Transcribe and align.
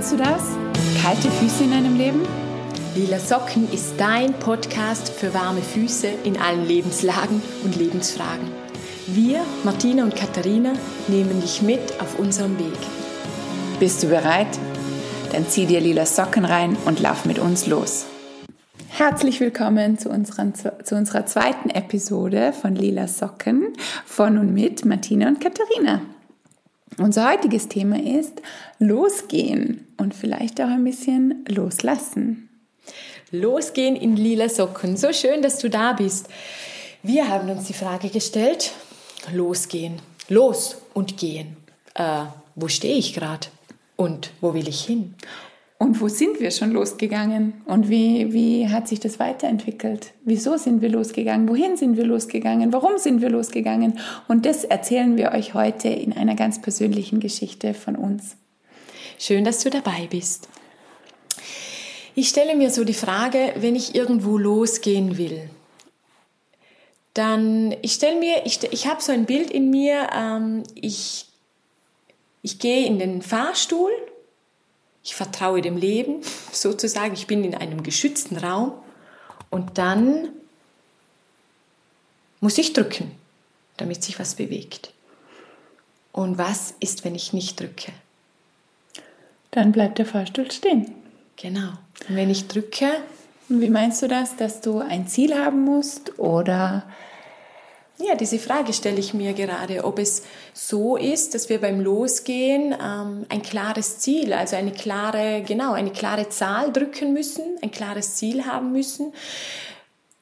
Kennst 0.00 0.12
du 0.14 0.16
das? 0.16 0.42
Kalte 1.02 1.30
Füße 1.30 1.62
in 1.62 1.74
einem 1.74 1.98
Leben? 1.98 2.22
Lila 2.96 3.18
Socken 3.18 3.70
ist 3.70 3.96
dein 3.98 4.32
Podcast 4.32 5.10
für 5.10 5.34
warme 5.34 5.60
Füße 5.60 6.06
in 6.24 6.38
allen 6.38 6.66
Lebenslagen 6.66 7.42
und 7.64 7.76
Lebensfragen. 7.76 8.48
Wir, 9.08 9.42
Martina 9.62 10.04
und 10.04 10.16
Katharina, 10.16 10.72
nehmen 11.08 11.42
dich 11.42 11.60
mit 11.60 12.00
auf 12.00 12.18
unserem 12.18 12.58
Weg. 12.58 12.78
Bist 13.78 14.02
du 14.02 14.06
bereit? 14.06 14.48
Dann 15.32 15.46
zieh 15.46 15.66
dir 15.66 15.82
lila 15.82 16.06
Socken 16.06 16.46
rein 16.46 16.78
und 16.86 17.00
lauf 17.00 17.26
mit 17.26 17.38
uns 17.38 17.66
los. 17.66 18.06
Herzlich 18.88 19.38
willkommen 19.40 19.98
zu, 19.98 20.08
unseren, 20.08 20.54
zu 20.54 20.94
unserer 20.94 21.26
zweiten 21.26 21.68
Episode 21.68 22.54
von 22.54 22.74
Lila 22.74 23.06
Socken 23.06 23.74
von 24.06 24.38
und 24.38 24.54
mit 24.54 24.86
Martina 24.86 25.28
und 25.28 25.42
Katharina. 25.42 26.00
Unser 26.98 27.30
heutiges 27.30 27.68
Thema 27.68 27.98
ist 28.02 28.42
Losgehen 28.78 29.86
und 29.96 30.14
vielleicht 30.14 30.60
auch 30.60 30.68
ein 30.68 30.84
bisschen 30.84 31.44
Loslassen. 31.48 32.48
Losgehen 33.30 33.96
in 33.96 34.16
lila 34.16 34.48
Socken. 34.48 34.96
So 34.96 35.12
schön, 35.12 35.40
dass 35.40 35.58
du 35.58 35.70
da 35.70 35.92
bist. 35.92 36.28
Wir 37.02 37.28
haben 37.28 37.48
uns 37.48 37.66
die 37.66 37.72
Frage 37.72 38.08
gestellt, 38.08 38.72
losgehen, 39.32 40.02
los 40.28 40.78
und 40.92 41.16
gehen. 41.16 41.56
Äh, 41.94 42.24
wo 42.54 42.68
stehe 42.68 42.96
ich 42.96 43.14
gerade 43.14 43.46
und 43.96 44.32
wo 44.40 44.52
will 44.52 44.68
ich 44.68 44.84
hin? 44.84 45.14
Und 45.80 45.98
wo 46.02 46.08
sind 46.08 46.40
wir 46.40 46.50
schon 46.50 46.72
losgegangen? 46.72 47.62
Und 47.64 47.88
wie, 47.88 48.34
wie 48.34 48.68
hat 48.68 48.86
sich 48.86 49.00
das 49.00 49.18
weiterentwickelt? 49.18 50.12
Wieso 50.26 50.58
sind 50.58 50.82
wir 50.82 50.90
losgegangen? 50.90 51.48
Wohin 51.48 51.78
sind 51.78 51.96
wir 51.96 52.04
losgegangen? 52.04 52.70
Warum 52.74 52.98
sind 52.98 53.22
wir 53.22 53.30
losgegangen? 53.30 53.98
Und 54.28 54.44
das 54.44 54.64
erzählen 54.64 55.16
wir 55.16 55.32
euch 55.32 55.54
heute 55.54 55.88
in 55.88 56.12
einer 56.12 56.34
ganz 56.34 56.60
persönlichen 56.60 57.18
Geschichte 57.18 57.72
von 57.72 57.96
uns. 57.96 58.36
Schön, 59.18 59.42
dass 59.42 59.64
du 59.64 59.70
dabei 59.70 60.06
bist. 60.10 60.50
Ich 62.14 62.28
stelle 62.28 62.56
mir 62.56 62.68
so 62.68 62.84
die 62.84 62.92
Frage, 62.92 63.54
wenn 63.56 63.74
ich 63.74 63.94
irgendwo 63.94 64.36
losgehen 64.36 65.16
will, 65.16 65.48
dann, 67.14 67.74
ich 67.80 67.94
stelle 67.94 68.20
mir, 68.20 68.42
ich, 68.44 68.62
ich 68.70 68.86
habe 68.86 69.00
so 69.00 69.12
ein 69.12 69.24
Bild 69.24 69.50
in 69.50 69.70
mir, 69.70 70.08
ähm, 70.14 70.62
ich, 70.74 71.24
ich 72.42 72.58
gehe 72.58 72.84
in 72.84 72.98
den 72.98 73.22
Fahrstuhl 73.22 73.90
ich 75.02 75.14
vertraue 75.14 75.62
dem 75.62 75.76
Leben 75.76 76.20
sozusagen, 76.52 77.14
ich 77.14 77.26
bin 77.26 77.44
in 77.44 77.54
einem 77.54 77.82
geschützten 77.82 78.36
Raum 78.36 78.72
und 79.50 79.78
dann 79.78 80.28
muss 82.40 82.58
ich 82.58 82.72
drücken, 82.72 83.10
damit 83.76 84.02
sich 84.02 84.18
was 84.18 84.34
bewegt. 84.34 84.92
Und 86.12 86.38
was 86.38 86.74
ist, 86.80 87.04
wenn 87.04 87.14
ich 87.14 87.32
nicht 87.32 87.60
drücke? 87.60 87.92
Dann 89.50 89.72
bleibt 89.72 89.98
der 89.98 90.06
Fahrstuhl 90.06 90.50
stehen. 90.50 90.94
Genau. 91.36 91.70
Und 92.08 92.16
wenn 92.16 92.30
ich 92.30 92.48
drücke. 92.48 92.88
Wie 93.48 93.70
meinst 93.70 94.00
du 94.02 94.08
das, 94.08 94.36
dass 94.36 94.60
du 94.60 94.78
ein 94.78 95.08
Ziel 95.08 95.34
haben 95.34 95.64
musst 95.64 96.18
oder 96.18 96.84
ja, 98.00 98.14
diese 98.14 98.38
Frage 98.38 98.72
stelle 98.72 98.98
ich 98.98 99.14
mir 99.14 99.32
gerade, 99.32 99.84
ob 99.84 99.98
es 99.98 100.22
so 100.52 100.96
ist, 100.96 101.34
dass 101.34 101.48
wir 101.48 101.60
beim 101.60 101.80
Losgehen 101.80 102.72
ähm, 102.72 103.26
ein 103.28 103.42
klares 103.42 103.98
Ziel, 103.98 104.32
also 104.32 104.56
eine 104.56 104.72
klare, 104.72 105.42
genau, 105.46 105.72
eine 105.72 105.90
klare 105.90 106.28
Zahl 106.28 106.72
drücken 106.72 107.12
müssen, 107.12 107.42
ein 107.62 107.70
klares 107.70 108.16
Ziel 108.16 108.46
haben 108.46 108.72
müssen, 108.72 109.12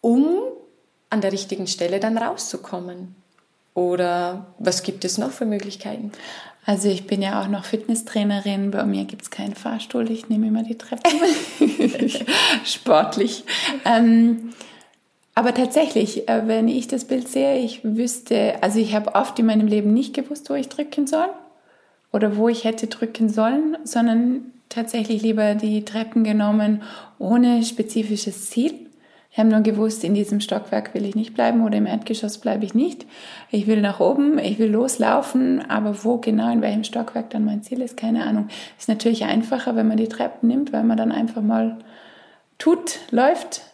um 0.01 0.39
an 1.11 1.21
der 1.21 1.33
richtigen 1.33 1.67
Stelle 1.67 2.01
dann 2.01 2.19
rauszukommen. 2.19 3.15
Oder 3.75 4.47
was 4.59 4.83
gibt 4.83 5.05
es 5.05 5.19
noch 5.19 5.31
für 5.31 5.47
Möglichkeiten? 5.47 6.13
Also 6.67 6.89
ich 6.89 7.07
bin 7.07 7.23
ja 7.23 7.41
auch 7.41 7.49
noch 7.49 7.65
Fitnesstrainerin. 7.65 8.73
Bei 8.73 8.85
mir 8.85 9.05
gibt 9.05 9.23
es 9.23 9.31
keinen 9.31 9.55
Fahrstuhl. 9.55 10.11
Ich 10.11 10.29
nehme 10.29 10.49
immer 10.49 10.65
die 10.65 10.77
Treppe. 10.77 11.09
Sportlich. 12.65 13.45
Ähm, 13.87 14.53
aber 15.39 15.55
tatsächlich, 15.55 16.29
äh, 16.29 16.49
wenn 16.49 16.67
ich 16.67 16.89
das 16.89 17.05
Bild 17.05 17.29
sehe, 17.29 17.59
ich 17.61 17.85
wüsste, 17.85 18.55
also 18.61 18.81
ich 18.81 18.93
habe 18.93 19.15
oft 19.15 19.39
in 19.39 19.47
meinem 19.47 19.69
Leben 19.69 19.95
nicht 19.95 20.13
gewusst, 20.13 20.51
wo 20.51 20.55
ich 20.55 20.69
drücken 20.69 21.07
soll 21.07 21.29
oder 22.11 22.37
wo 22.37 22.49
ich 22.49 22.65
hätte 22.65 22.89
drücken 22.89 23.29
sollen, 23.29 23.79
sondern 23.85 24.47
tatsächlich 24.69 25.23
lieber 25.23 25.55
die 25.55 25.85
Treppen 25.85 26.25
genommen 26.25 26.83
ohne 27.21 27.63
spezifisches 27.63 28.51
Ziel. 28.51 28.75
Ich 29.31 29.39
habe 29.39 29.49
nur 29.49 29.61
gewusst, 29.61 30.03
in 30.03 30.15
diesem 30.15 30.41
Stockwerk 30.41 30.93
will 30.93 31.05
ich 31.05 31.15
nicht 31.15 31.35
bleiben 31.35 31.65
oder 31.65 31.79
im 31.79 31.87
Erdgeschoss 31.87 32.39
bleibe 32.39 32.65
ich 32.65 32.75
nicht. 32.75 33.07
Ich 33.53 33.69
will 33.69 33.81
nach 33.81 34.01
oben, 34.01 34.41
ich 34.41 34.59
will 34.59 34.73
loslaufen, 34.73 35.71
aber 35.71 36.03
wo 36.03 36.17
genau, 36.17 36.53
in 36.53 36.63
welchem 36.63 36.83
Stockwerk 36.83 37.31
dann 37.31 37.45
mein 37.45 37.63
Ziel 37.63 37.81
ist, 37.81 37.97
keine 37.97 38.27
Ahnung. 38.27 38.49
Ist 38.77 38.89
natürlich 38.89 39.23
einfacher, 39.23 39.77
wenn 39.77 39.87
man 39.87 39.99
die 39.99 40.09
Treppen 40.09 40.49
nimmt, 40.49 40.73
weil 40.73 40.83
man 40.83 40.97
dann 40.97 41.13
einfach 41.13 41.43
mal 41.43 41.79
tut, 42.59 42.99
läuft, 43.13 43.68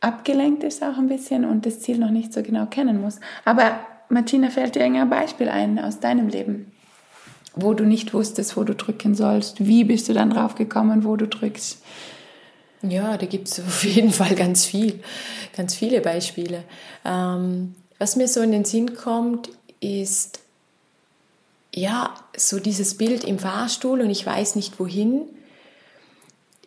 abgelenkt 0.00 0.64
ist 0.64 0.82
auch 0.82 0.96
ein 0.96 1.08
bisschen 1.08 1.44
und 1.44 1.66
das 1.66 1.80
Ziel 1.80 1.98
noch 1.98 2.10
nicht 2.10 2.32
so 2.32 2.42
genau 2.42 2.66
kennen 2.66 3.00
muss. 3.00 3.18
Aber 3.44 3.80
Martina, 4.08 4.50
fällt 4.50 4.74
dir 4.74 4.80
irgendein 4.80 5.10
Beispiel 5.10 5.48
ein 5.48 5.78
aus 5.78 6.00
deinem 6.00 6.28
Leben, 6.28 6.72
wo 7.54 7.74
du 7.74 7.84
nicht 7.84 8.14
wusstest, 8.14 8.56
wo 8.56 8.64
du 8.64 8.74
drücken 8.74 9.14
sollst? 9.14 9.66
Wie 9.66 9.84
bist 9.84 10.08
du 10.08 10.14
dann 10.14 10.30
drauf 10.30 10.54
gekommen, 10.54 11.04
wo 11.04 11.16
du 11.16 11.26
drückst? 11.26 11.82
Ja, 12.82 13.16
da 13.16 13.26
gibt 13.26 13.48
es 13.48 13.58
auf 13.60 13.84
jeden 13.84 14.12
Fall 14.12 14.34
ganz 14.34 14.64
viel, 14.64 15.00
ganz 15.56 15.74
viele 15.74 16.00
Beispiele. 16.00 16.62
Ähm, 17.04 17.74
was 17.98 18.14
mir 18.14 18.28
so 18.28 18.40
in 18.40 18.52
den 18.52 18.64
Sinn 18.64 18.94
kommt, 18.94 19.50
ist 19.80 20.40
ja 21.74 22.14
so 22.36 22.60
dieses 22.60 22.96
Bild 22.96 23.24
im 23.24 23.40
Fahrstuhl 23.40 24.00
und 24.00 24.10
ich 24.10 24.24
weiß 24.24 24.54
nicht 24.54 24.78
wohin 24.78 25.22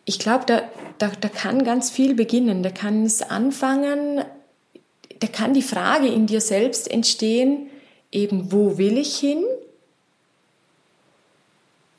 ich 0.04 0.18
glaube, 0.18 0.44
da, 0.46 0.62
da, 0.98 1.08
da 1.08 1.28
kann 1.28 1.64
ganz 1.64 1.90
viel 1.90 2.14
beginnen. 2.14 2.62
Da 2.62 2.70
kann 2.70 3.04
es 3.04 3.22
anfangen, 3.22 4.24
da 5.20 5.26
kann 5.28 5.54
die 5.54 5.62
Frage 5.62 6.08
in 6.08 6.26
dir 6.26 6.40
selbst 6.40 6.90
entstehen, 6.90 7.70
eben 8.10 8.52
wo 8.52 8.78
will 8.78 8.98
ich 8.98 9.16
hin? 9.16 9.44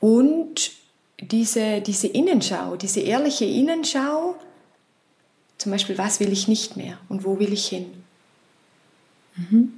Und 0.00 0.72
diese, 1.18 1.80
diese 1.80 2.06
Innenschau, 2.06 2.76
diese 2.76 3.00
ehrliche 3.00 3.46
Innenschau, 3.46 4.36
zum 5.56 5.72
Beispiel, 5.72 5.96
was 5.96 6.20
will 6.20 6.32
ich 6.32 6.48
nicht 6.48 6.76
mehr 6.76 6.98
und 7.08 7.24
wo 7.24 7.38
will 7.38 7.52
ich 7.52 7.66
hin? 7.68 7.86
Mhm. 9.36 9.72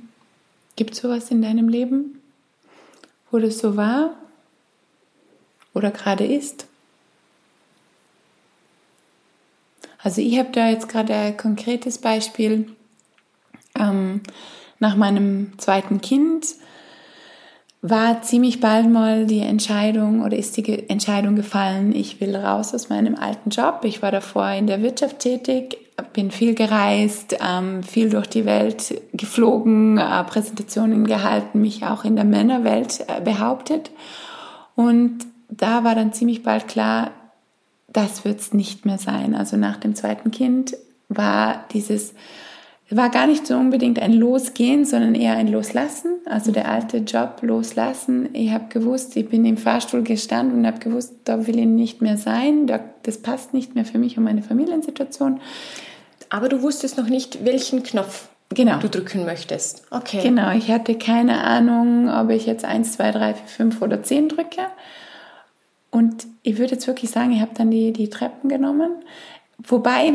Gibt 0.74 0.94
es 0.94 0.98
sowas 0.98 1.30
in 1.30 1.42
deinem 1.42 1.68
Leben, 1.68 2.20
wo 3.30 3.38
das 3.38 3.58
so 3.58 3.76
war 3.76 4.16
oder 5.74 5.92
gerade 5.92 6.26
ist? 6.26 6.66
Also 10.06 10.20
ich 10.20 10.38
habe 10.38 10.50
da 10.52 10.68
jetzt 10.68 10.88
gerade 10.88 11.12
ein 11.12 11.36
konkretes 11.36 11.98
Beispiel. 11.98 12.68
Ähm, 13.76 14.20
nach 14.78 14.94
meinem 14.94 15.58
zweiten 15.58 16.00
Kind 16.00 16.46
war 17.82 18.22
ziemlich 18.22 18.60
bald 18.60 18.88
mal 18.88 19.26
die 19.26 19.40
Entscheidung 19.40 20.22
oder 20.22 20.36
ist 20.36 20.56
die 20.56 20.88
Entscheidung 20.88 21.34
gefallen, 21.34 21.92
ich 21.92 22.20
will 22.20 22.36
raus 22.36 22.72
aus 22.72 22.88
meinem 22.88 23.16
alten 23.16 23.50
Job. 23.50 23.80
Ich 23.82 24.00
war 24.00 24.12
davor 24.12 24.48
in 24.50 24.68
der 24.68 24.80
Wirtschaft 24.80 25.18
tätig, 25.18 25.76
bin 26.12 26.30
viel 26.30 26.54
gereist, 26.54 27.36
ähm, 27.44 27.82
viel 27.82 28.08
durch 28.08 28.28
die 28.28 28.44
Welt 28.44 28.94
geflogen, 29.12 29.98
äh, 29.98 30.22
Präsentationen 30.22 31.04
gehalten, 31.08 31.60
mich 31.60 31.84
auch 31.84 32.04
in 32.04 32.14
der 32.14 32.24
Männerwelt 32.24 33.04
äh, 33.08 33.20
behauptet. 33.20 33.90
Und 34.76 35.26
da 35.48 35.82
war 35.82 35.96
dann 35.96 36.12
ziemlich 36.12 36.44
bald 36.44 36.68
klar, 36.68 37.10
das 37.96 38.24
wird 38.24 38.40
es 38.40 38.52
nicht 38.52 38.84
mehr 38.84 38.98
sein. 38.98 39.34
Also 39.34 39.56
nach 39.56 39.78
dem 39.78 39.94
zweiten 39.94 40.30
Kind 40.30 40.76
war 41.08 41.64
dieses, 41.72 42.12
war 42.90 43.08
gar 43.08 43.26
nicht 43.26 43.46
so 43.46 43.54
unbedingt 43.56 43.98
ein 43.98 44.12
Losgehen, 44.12 44.84
sondern 44.84 45.14
eher 45.14 45.32
ein 45.32 45.48
Loslassen. 45.48 46.10
Also 46.26 46.52
der 46.52 46.70
alte 46.70 46.98
Job 46.98 47.38
loslassen. 47.40 48.28
Ich 48.34 48.50
habe 48.50 48.66
gewusst, 48.68 49.16
ich 49.16 49.28
bin 49.28 49.46
im 49.46 49.56
Fahrstuhl 49.56 50.02
gestanden 50.02 50.58
und 50.58 50.66
habe 50.66 50.78
gewusst, 50.78 51.14
da 51.24 51.46
will 51.46 51.58
ich 51.58 51.66
nicht 51.66 52.02
mehr 52.02 52.18
sein. 52.18 52.66
Das 53.02 53.18
passt 53.18 53.54
nicht 53.54 53.74
mehr 53.74 53.86
für 53.86 53.98
mich 53.98 54.18
und 54.18 54.24
meine 54.24 54.42
Familiensituation. 54.42 55.40
Aber 56.28 56.50
du 56.50 56.60
wusstest 56.60 56.98
noch 56.98 57.08
nicht, 57.08 57.46
welchen 57.46 57.82
Knopf 57.82 58.28
genau. 58.54 58.78
du 58.78 58.90
drücken 58.90 59.24
möchtest. 59.24 59.84
Okay. 59.90 60.20
Genau, 60.22 60.52
ich 60.52 60.70
hatte 60.70 60.96
keine 60.96 61.44
Ahnung, 61.44 62.10
ob 62.10 62.28
ich 62.28 62.44
jetzt 62.44 62.64
1, 62.66 62.92
2, 62.92 63.12
3, 63.12 63.34
4, 63.34 63.46
5 63.46 63.82
oder 63.82 64.02
10 64.02 64.28
drücke. 64.28 64.62
Und 65.96 66.26
ich 66.42 66.58
würde 66.58 66.74
jetzt 66.74 66.86
wirklich 66.86 67.10
sagen, 67.10 67.32
ich 67.32 67.40
habe 67.40 67.54
dann 67.54 67.70
die, 67.70 67.90
die 67.90 68.10
Treppen 68.10 68.50
genommen. 68.50 68.90
Wobei, 69.66 70.12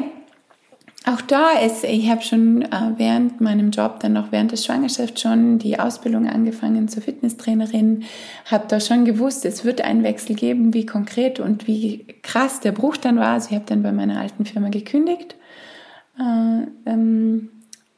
auch 1.07 1.21
da 1.21 1.53
ist, 1.53 1.83
ich 1.83 2.07
habe 2.07 2.21
schon 2.21 2.61
äh, 2.61 2.91
während 2.97 3.41
meinem 3.41 3.71
Job, 3.71 3.99
dann 3.99 4.13
noch 4.13 4.31
während 4.31 4.51
der 4.51 4.57
Schwangerschaft 4.57 5.19
schon 5.19 5.57
die 5.57 5.79
Ausbildung 5.79 6.29
angefangen 6.29 6.87
zur 6.87 7.01
Fitnesstrainerin, 7.01 8.03
habe 8.45 8.65
da 8.67 8.79
schon 8.79 9.05
gewusst, 9.05 9.43
es 9.43 9.65
wird 9.65 9.81
einen 9.81 10.03
Wechsel 10.03 10.35
geben, 10.35 10.75
wie 10.75 10.85
konkret 10.85 11.39
und 11.39 11.65
wie 11.65 12.05
krass 12.21 12.59
der 12.59 12.73
Bruch 12.73 12.97
dann 12.97 13.17
war. 13.17 13.33
Also 13.33 13.49
ich 13.49 13.55
habe 13.55 13.65
dann 13.65 13.81
bei 13.81 13.91
meiner 13.91 14.19
alten 14.19 14.45
Firma 14.45 14.69
gekündigt, 14.69 15.33
äh, 16.19 16.67
ähm, 16.85 17.49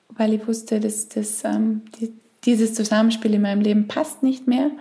weil 0.07 0.31
ich 0.31 0.47
wusste, 0.47 0.79
dass, 0.79 1.09
dass 1.09 1.43
ähm, 1.43 1.81
die, 1.99 2.13
dieses 2.45 2.75
Zusammenspiel 2.75 3.33
in 3.33 3.41
meinem 3.41 3.59
Leben 3.59 3.89
passt 3.89 4.23
nicht 4.23 4.47
mehr. 4.47 4.71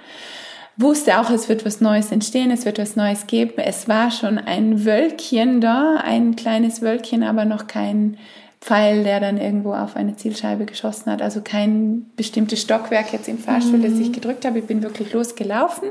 Wusste 0.76 1.18
auch, 1.18 1.30
es 1.30 1.48
wird 1.48 1.64
was 1.64 1.80
Neues 1.80 2.12
entstehen, 2.12 2.50
es 2.50 2.64
wird 2.64 2.78
was 2.78 2.96
Neues 2.96 3.26
geben. 3.26 3.54
Es 3.56 3.88
war 3.88 4.10
schon 4.10 4.38
ein 4.38 4.84
Wölkchen 4.84 5.60
da, 5.60 5.96
ein 6.02 6.36
kleines 6.36 6.82
Wölkchen, 6.82 7.22
aber 7.22 7.44
noch 7.44 7.66
kein 7.66 8.16
Pfeil, 8.62 9.02
der 9.02 9.18
dann 9.18 9.38
irgendwo 9.38 9.74
auf 9.74 9.96
eine 9.96 10.14
Zielscheibe 10.14 10.66
geschossen 10.66 11.10
hat. 11.10 11.20
Also 11.20 11.40
kein 11.42 12.06
bestimmtes 12.14 12.62
Stockwerk 12.62 13.12
jetzt 13.12 13.26
im 13.26 13.38
Fahrstuhl, 13.38 13.78
mhm. 13.78 13.82
das 13.82 13.98
ich 13.98 14.12
gedrückt 14.12 14.44
habe. 14.44 14.60
Ich 14.60 14.66
bin 14.66 14.84
wirklich 14.84 15.12
losgelaufen. 15.12 15.90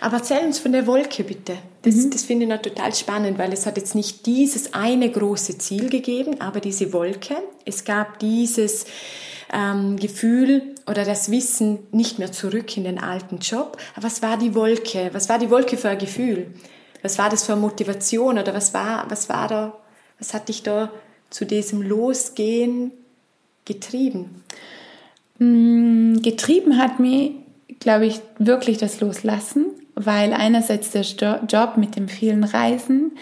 Aber 0.00 0.18
erzähl 0.18 0.44
uns 0.46 0.60
von 0.60 0.70
der 0.70 0.86
Wolke 0.86 1.24
bitte. 1.24 1.54
Das, 1.82 1.96
mhm. 1.96 2.10
das 2.12 2.22
finde 2.22 2.44
ich 2.44 2.50
noch 2.50 2.62
total 2.62 2.94
spannend, 2.94 3.36
weil 3.36 3.52
es 3.52 3.66
hat 3.66 3.76
jetzt 3.78 3.96
nicht 3.96 4.26
dieses 4.26 4.74
eine 4.74 5.10
große 5.10 5.58
Ziel 5.58 5.90
gegeben, 5.90 6.40
aber 6.40 6.60
diese 6.60 6.92
Wolke. 6.92 7.34
Es 7.64 7.84
gab 7.84 8.20
dieses 8.20 8.86
ähm, 9.54 9.96
Gefühl 9.96 10.74
oder 10.86 11.04
das 11.04 11.30
Wissen 11.30 11.78
nicht 11.92 12.18
mehr 12.18 12.32
zurück 12.32 12.76
in 12.76 12.84
den 12.84 12.98
alten 12.98 13.38
Job. 13.38 13.78
Was 13.98 14.20
war 14.20 14.36
die 14.36 14.54
Wolke? 14.54 15.10
Was 15.12 15.28
war 15.28 15.38
die 15.38 15.50
Wolke 15.50 15.76
für 15.76 15.90
ein 15.90 15.98
Gefühl? 15.98 16.48
Was 17.02 17.18
war 17.18 17.30
das 17.30 17.44
für 17.44 17.52
eine 17.52 17.60
Motivation 17.60 18.38
oder 18.38 18.54
was 18.54 18.74
war, 18.74 19.06
was 19.08 19.28
war 19.28 19.48
da, 19.48 19.78
was 20.18 20.34
hat 20.34 20.48
dich 20.48 20.62
da 20.62 20.90
zu 21.30 21.44
diesem 21.44 21.82
Losgehen 21.82 22.92
getrieben? 23.64 24.42
Mm, 25.38 26.16
getrieben 26.22 26.78
hat 26.78 26.98
mich, 26.98 27.32
glaube 27.78 28.06
ich, 28.06 28.20
wirklich 28.38 28.78
das 28.78 29.00
Loslassen, 29.00 29.66
weil 29.94 30.32
einerseits 30.32 30.90
der 30.90 31.42
Job 31.48 31.76
mit 31.76 31.96
dem 31.96 32.08
vielen 32.08 32.44
Reisen 32.44 33.12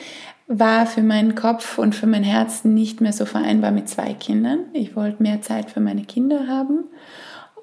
war 0.46 0.86
für 0.86 1.02
meinen 1.02 1.34
Kopf 1.34 1.78
und 1.78 1.94
für 1.94 2.06
mein 2.06 2.24
Herz 2.24 2.64
nicht 2.64 3.00
mehr 3.00 3.12
so 3.12 3.24
vereinbar 3.24 3.70
mit 3.70 3.88
zwei 3.88 4.14
Kindern. 4.14 4.60
Ich 4.72 4.96
wollte 4.96 5.22
mehr 5.22 5.40
Zeit 5.42 5.70
für 5.70 5.80
meine 5.80 6.04
Kinder 6.04 6.46
haben. 6.48 6.84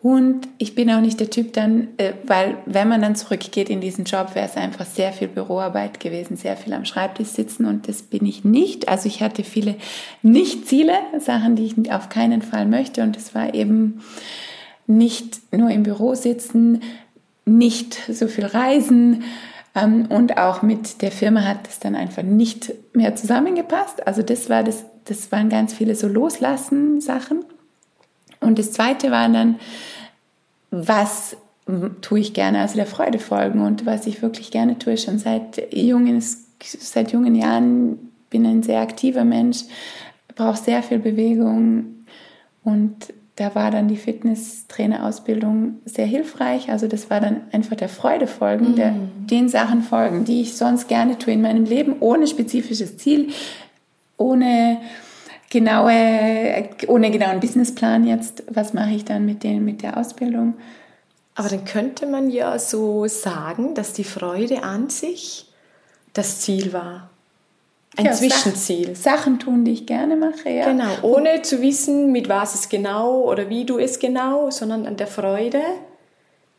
Und 0.02 0.48
ich 0.58 0.76
bin 0.76 0.90
auch 0.92 1.02
nicht 1.02 1.20
der 1.20 1.30
Typ 1.30 1.52
dann, 1.52 1.90
äh, 1.98 2.14
weil 2.26 2.58
wenn 2.66 2.88
man 2.88 3.02
dann 3.02 3.18
zurückgeht 3.18 3.70
in 3.70 3.82
diesen 3.82 4.06
Job, 4.06 4.34
wäre 4.34 4.46
es 4.46 4.56
einfach 4.56 4.86
sehr 4.86 5.12
viel 5.12 5.28
Büroarbeit 5.28 6.00
gewesen, 6.00 6.38
sehr 6.38 6.56
viel 6.56 6.72
am 6.72 6.86
Schreibtisch 6.86 7.28
sitzen 7.28 7.66
und 7.66 7.90
das 7.90 8.04
bin 8.04 8.26
ich 8.26 8.46
nicht. 8.46 8.88
Also 8.88 9.08
ich 9.08 9.22
hatte 9.22 9.44
viele 9.44 9.76
Nicht-Ziele, 10.22 10.94
Sachen, 11.20 11.58
die 11.58 11.66
ich 11.66 11.92
auf 11.92 12.08
keinen 12.08 12.42
Fall 12.42 12.66
möchte 12.66 13.04
und 13.04 13.18
es 13.18 13.36
war 13.36 13.54
eben 13.54 14.02
nicht 14.88 15.42
nur 15.52 15.70
im 15.70 15.84
Büro 15.84 16.16
sitzen, 16.16 16.82
nicht 17.44 18.00
so 18.10 18.28
viel 18.28 18.46
reisen 18.46 19.24
und 19.86 20.38
auch 20.38 20.62
mit 20.62 21.02
der 21.02 21.12
Firma 21.12 21.44
hat 21.44 21.68
es 21.68 21.80
dann 21.80 21.96
einfach 21.96 22.24
nicht 22.24 22.74
mehr 22.94 23.16
zusammengepasst. 23.16 24.06
Also 24.08 24.22
das 24.22 24.50
war 24.50 24.64
das, 24.64 24.86
das 25.06 25.32
waren 25.32 25.50
ganz 25.50 25.74
viele 25.74 25.96
so 25.96 26.08
Loslassen 26.08 27.02
Sachen. 27.02 27.44
Und 28.40 28.60
das 28.60 28.72
zweite 28.72 29.12
war 29.12 29.28
dann, 29.30 29.60
was 30.72 31.36
tue 32.02 32.20
ich 32.20 32.34
gerne, 32.34 32.62
also 32.62 32.76
der 32.76 32.86
Freude 32.86 33.20
folgen 33.20 33.62
und 33.62 33.86
was 33.86 34.08
ich 34.08 34.22
wirklich 34.22 34.52
gerne 34.52 34.80
tue, 34.80 34.98
schon 34.98 35.20
seit 35.20 35.74
jungen, 35.74 36.24
seit 36.62 37.12
jungen 37.12 37.36
Jahren 37.36 38.12
bin 38.30 38.46
ein 38.46 38.64
sehr 38.64 38.82
aktiver 38.82 39.24
Mensch, 39.24 39.64
brauche 40.36 40.58
sehr 40.58 40.82
viel 40.84 41.00
Bewegung 41.00 42.06
und 42.64 43.14
da 43.40 43.56
war 43.56 43.72
dann 43.72 43.88
die 43.88 43.96
Fitnesstrainerausbildung 43.96 45.80
sehr 45.86 46.06
hilfreich. 46.06 46.70
Also 46.70 46.88
das 46.88 47.10
war 47.10 47.22
dann 47.22 47.42
einfach 47.54 47.78
der 47.78 47.88
Freude 47.88 48.28
folgen, 48.28 48.74
mm. 48.74 48.76
der, 48.76 48.94
den 49.32 49.48
Sachen 49.48 49.82
folgen, 49.82 50.26
die 50.26 50.42
ich 50.42 50.58
sonst 50.58 50.90
gerne 50.90 51.18
tue 51.18 51.34
in 51.34 51.42
meinem 51.42 51.64
Leben, 51.64 51.96
ohne 52.02 52.28
spezifisches 52.28 52.98
Ziel, 52.98 53.30
ohne 54.18 54.80
genaue, 55.50 56.70
ohne 56.88 57.12
genauen 57.12 57.40
Businessplan 57.40 58.06
jetzt, 58.06 58.44
was 58.50 58.74
mache 58.74 58.92
ich 58.92 59.06
dann 59.06 59.26
mit, 59.26 59.44
den, 59.44 59.64
mit 59.64 59.84
der 59.84 59.98
Ausbildung. 59.98 60.56
Aber 61.36 61.48
dann 61.48 61.64
könnte 61.64 62.08
man 62.08 62.30
ja 62.30 62.60
so 62.60 63.08
sagen, 63.08 63.74
dass 63.74 63.94
die 63.94 64.04
Freude 64.04 64.64
an 64.64 64.90
sich 64.90 65.46
das 66.12 66.42
Ziel 66.42 66.74
war. 66.74 67.09
Ein 67.98 68.06
ja, 68.06 68.12
Zwischenziel. 68.14 68.96
Sachen 68.96 69.40
tun, 69.40 69.66
die 69.66 69.72
ich 69.72 69.86
gerne 69.86 70.16
mache, 70.16 70.50
ja. 70.50 70.66
Genau, 70.66 70.90
ohne 71.02 71.42
zu 71.42 71.62
wissen, 71.62 72.12
mit 72.12 72.30
was 72.30 72.56
es 72.56 72.70
genau 72.70 73.24
oder 73.24 73.50
wie 73.50 73.66
du 73.66 73.78
es 73.78 74.00
genau, 74.00 74.52
sondern 74.52 74.86
an 74.86 74.96
der 74.96 75.08
Freude. 75.08 75.62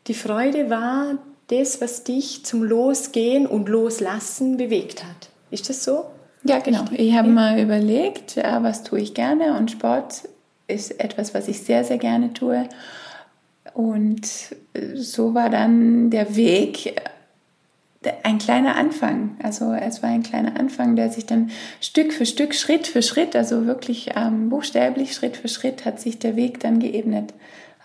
Die 0.07 0.13
Freude 0.13 0.69
war 0.69 1.17
das, 1.47 1.81
was 1.81 2.03
dich 2.03 2.45
zum 2.45 2.63
Losgehen 2.63 3.47
und 3.47 3.69
Loslassen 3.69 4.57
bewegt 4.57 5.03
hat. 5.03 5.29
Ist 5.51 5.69
das 5.69 5.83
so? 5.83 6.05
Ja, 6.43 6.59
genau. 6.59 6.85
Ich 6.91 7.13
habe 7.13 7.29
mal 7.29 7.59
überlegt, 7.59 8.37
was 8.37 8.83
tue 8.83 8.99
ich 8.99 9.13
gerne 9.13 9.57
und 9.57 9.71
Sport 9.71 10.23
ist 10.67 10.99
etwas, 10.99 11.33
was 11.33 11.47
ich 11.47 11.61
sehr, 11.61 11.83
sehr 11.83 11.97
gerne 11.97 12.33
tue. 12.33 12.67
Und 13.73 14.27
so 14.95 15.33
war 15.33 15.49
dann 15.49 16.09
der 16.09 16.35
Weg 16.35 16.99
ein 18.23 18.39
kleiner 18.39 18.75
Anfang. 18.75 19.37
Also 19.43 19.73
es 19.73 20.01
war 20.01 20.09
ein 20.09 20.23
kleiner 20.23 20.59
Anfang, 20.59 20.95
der 20.95 21.09
sich 21.09 21.25
dann 21.25 21.51
Stück 21.79 22.13
für 22.13 22.25
Stück, 22.25 22.55
Schritt 22.55 22.87
für 22.87 23.01
Schritt, 23.01 23.35
also 23.35 23.65
wirklich 23.65 24.11
ähm, 24.15 24.49
buchstäblich 24.49 25.13
Schritt 25.13 25.37
für 25.37 25.47
Schritt 25.47 25.85
hat 25.85 25.99
sich 25.99 26.17
der 26.17 26.35
Weg 26.35 26.59
dann 26.59 26.79
geebnet. 26.79 27.33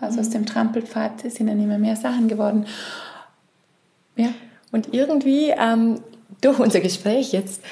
Also 0.00 0.14
mhm. 0.14 0.20
aus 0.20 0.30
dem 0.30 0.46
Trampelpfad 0.46 1.30
sind 1.30 1.48
dann 1.48 1.62
immer 1.62 1.78
mehr 1.78 1.96
Sachen 1.96 2.28
geworden. 2.28 2.66
Ja. 4.16 4.28
Und 4.72 4.92
irgendwie 4.94 5.50
ähm, 5.50 6.00
durch 6.40 6.58
unser 6.58 6.80
Gespräch 6.80 7.32
jetzt 7.32 7.62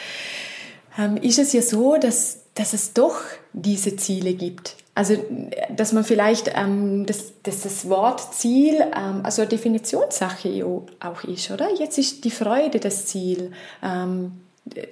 ähm, 0.99 1.17
ist 1.17 1.39
es 1.39 1.53
ja 1.53 1.63
so, 1.63 1.97
dass, 1.97 2.45
dass 2.55 2.73
es 2.73 2.93
doch 2.93 3.17
diese 3.53 3.97
Ziele 3.97 4.35
gibt. 4.35 4.77
Also, 4.97 5.17
dass 5.75 5.93
man 5.93 6.05
vielleicht, 6.05 6.53
ähm, 6.55 7.05
dass, 7.05 7.33
dass 7.43 7.63
das 7.63 7.89
Wort 7.89 8.35
Ziel, 8.35 8.77
ähm, 8.81 9.21
also 9.25 9.43
eine 9.43 9.49
Definitionssache 9.49 10.65
auch 10.65 11.25
ist, 11.25 11.51
oder? 11.51 11.69
Jetzt 11.77 11.99
ist 11.99 12.25
die 12.25 12.31
Freude 12.31 12.79
das 12.79 13.07
Ziel, 13.07 13.51
ähm, 13.83 14.33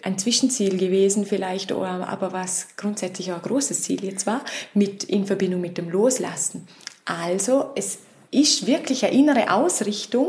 ein 0.02 0.19
Zwischenziel 0.19 0.76
gewesen 0.76 1.25
vielleicht, 1.25 1.72
aber 1.72 2.32
was 2.32 2.69
grundsätzlich 2.76 3.32
auch 3.32 3.37
ein 3.37 3.43
großes 3.43 3.82
Ziel 3.82 4.04
jetzt 4.04 4.26
war, 4.26 4.43
mit, 4.75 5.04
in 5.04 5.25
Verbindung 5.25 5.60
mit 5.60 5.78
dem 5.78 5.88
Loslassen. 5.88 6.66
Also, 7.04 7.70
es 7.76 7.99
ist 8.32 8.66
wirklich 8.66 9.04
eine 9.04 9.14
innere 9.14 9.52
Ausrichtung, 9.52 10.28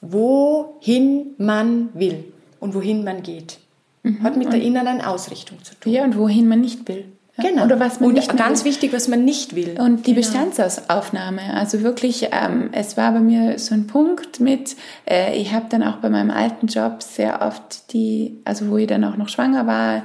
wohin 0.00 1.34
man 1.36 1.90
will 1.94 2.24
und 2.60 2.74
wohin 2.74 3.04
man 3.04 3.22
geht. 3.22 3.58
Mhm. 4.02 4.22
Hat 4.22 4.36
mit 4.36 4.52
der 4.52 4.60
inneren 4.60 5.00
Ausrichtung 5.00 5.62
zu 5.62 5.74
tun. 5.74 5.92
Ja, 5.92 6.04
und 6.04 6.16
wohin 6.16 6.48
man 6.48 6.60
nicht 6.60 6.88
will. 6.88 7.06
Genau. 7.36 7.64
Oder 7.64 7.80
was 7.80 7.98
man 7.98 8.10
und 8.10 8.14
nicht 8.14 8.36
ganz 8.36 8.64
will. 8.64 8.70
wichtig, 8.70 8.92
was 8.92 9.08
man 9.08 9.24
nicht 9.24 9.56
will. 9.56 9.76
Und 9.80 10.06
die 10.06 10.14
genau. 10.14 10.26
Bestandsaufnahme. 10.26 11.54
Also 11.54 11.82
wirklich, 11.82 12.28
ähm, 12.30 12.70
es 12.72 12.96
war 12.96 13.12
bei 13.12 13.20
mir 13.20 13.58
so 13.58 13.74
ein 13.74 13.88
Punkt 13.88 14.38
mit, 14.38 14.76
äh, 15.10 15.36
ich 15.36 15.52
habe 15.52 15.66
dann 15.68 15.82
auch 15.82 15.96
bei 15.96 16.10
meinem 16.10 16.30
alten 16.30 16.68
Job 16.68 17.02
sehr 17.02 17.42
oft 17.42 17.92
die, 17.92 18.40
also 18.44 18.68
wo 18.70 18.76
ich 18.76 18.86
dann 18.86 19.02
auch 19.04 19.16
noch 19.16 19.28
schwanger 19.28 19.66
war, 19.66 20.04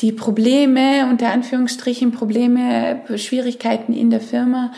die 0.00 0.12
Probleme, 0.12 1.06
unter 1.10 1.30
Anführungsstrichen 1.30 2.10
Probleme, 2.10 3.02
Schwierigkeiten 3.16 3.92
in 3.92 4.10
der 4.10 4.20
Firma 4.20 4.72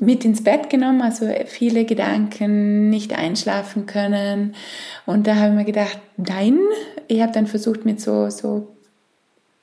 mit 0.00 0.24
ins 0.24 0.42
Bett 0.42 0.70
genommen, 0.70 1.02
also 1.02 1.26
viele 1.46 1.84
Gedanken, 1.84 2.88
nicht 2.88 3.16
einschlafen 3.16 3.84
können. 3.86 4.54
Und 5.04 5.26
da 5.26 5.36
habe 5.36 5.48
ich 5.48 5.54
mir 5.54 5.64
gedacht, 5.64 5.98
nein, 6.16 6.58
ich 7.06 7.20
habe 7.20 7.32
dann 7.32 7.46
versucht 7.46 7.84
mit 7.84 8.00
so, 8.00 8.30
so 8.30 8.68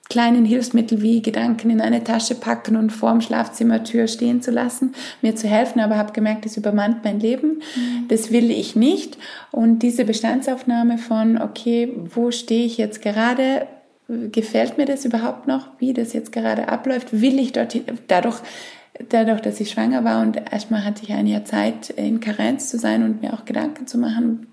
kleinen 0.09 0.45
Hilfsmitteln 0.45 1.01
wie 1.01 1.21
Gedanken 1.21 1.69
in 1.69 1.81
eine 1.81 2.03
Tasche 2.03 2.35
packen 2.35 2.75
und 2.75 2.91
vorm 2.91 3.21
Schlafzimmertür 3.21 4.07
stehen 4.07 4.41
zu 4.41 4.51
lassen, 4.51 4.93
mir 5.21 5.35
zu 5.35 5.47
helfen, 5.47 5.79
aber 5.79 5.97
habe 5.97 6.13
gemerkt, 6.13 6.45
das 6.45 6.57
übermannt 6.57 7.03
mein 7.03 7.19
Leben. 7.19 7.61
Mhm. 7.75 8.07
Das 8.07 8.31
will 8.31 8.51
ich 8.51 8.75
nicht. 8.75 9.17
Und 9.51 9.79
diese 9.79 10.05
Bestandsaufnahme 10.05 10.97
von, 10.97 11.41
okay, 11.41 11.91
wo 12.13 12.31
stehe 12.31 12.65
ich 12.65 12.77
jetzt 12.77 13.01
gerade? 13.01 13.67
Gefällt 14.07 14.77
mir 14.77 14.85
das 14.85 15.03
überhaupt 15.03 15.47
noch, 15.47 15.67
wie 15.79 15.93
das 15.93 16.13
jetzt 16.13 16.31
gerade 16.31 16.69
abläuft? 16.69 17.21
Will 17.21 17.39
ich 17.39 17.51
dort 17.51 17.77
dadurch 18.07 18.41
dadurch, 19.09 19.41
dass 19.41 19.59
ich 19.59 19.69
schwanger 19.69 20.03
war 20.03 20.21
und 20.21 20.37
erstmal 20.51 20.83
hatte 20.83 21.03
ich 21.03 21.13
ein 21.13 21.27
Jahr 21.27 21.45
Zeit, 21.45 21.89
in 21.91 22.19
Karenz 22.19 22.69
zu 22.69 22.79
sein 22.79 23.03
und 23.03 23.21
mir 23.21 23.33
auch 23.33 23.45
Gedanken 23.45 23.87
zu 23.87 23.97
machen, 23.97 24.47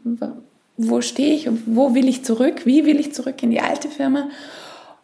wo 0.77 1.01
stehe 1.01 1.35
ich 1.35 1.49
und 1.49 1.63
wo 1.67 1.95
will 1.95 2.09
ich 2.09 2.25
zurück, 2.25 2.67
wie 2.67 2.85
will 2.85 3.01
ich 3.01 3.15
zurück 3.15 3.43
in 3.43 3.51
die 3.51 3.61
alte 3.61 3.89
Firma 3.89 4.29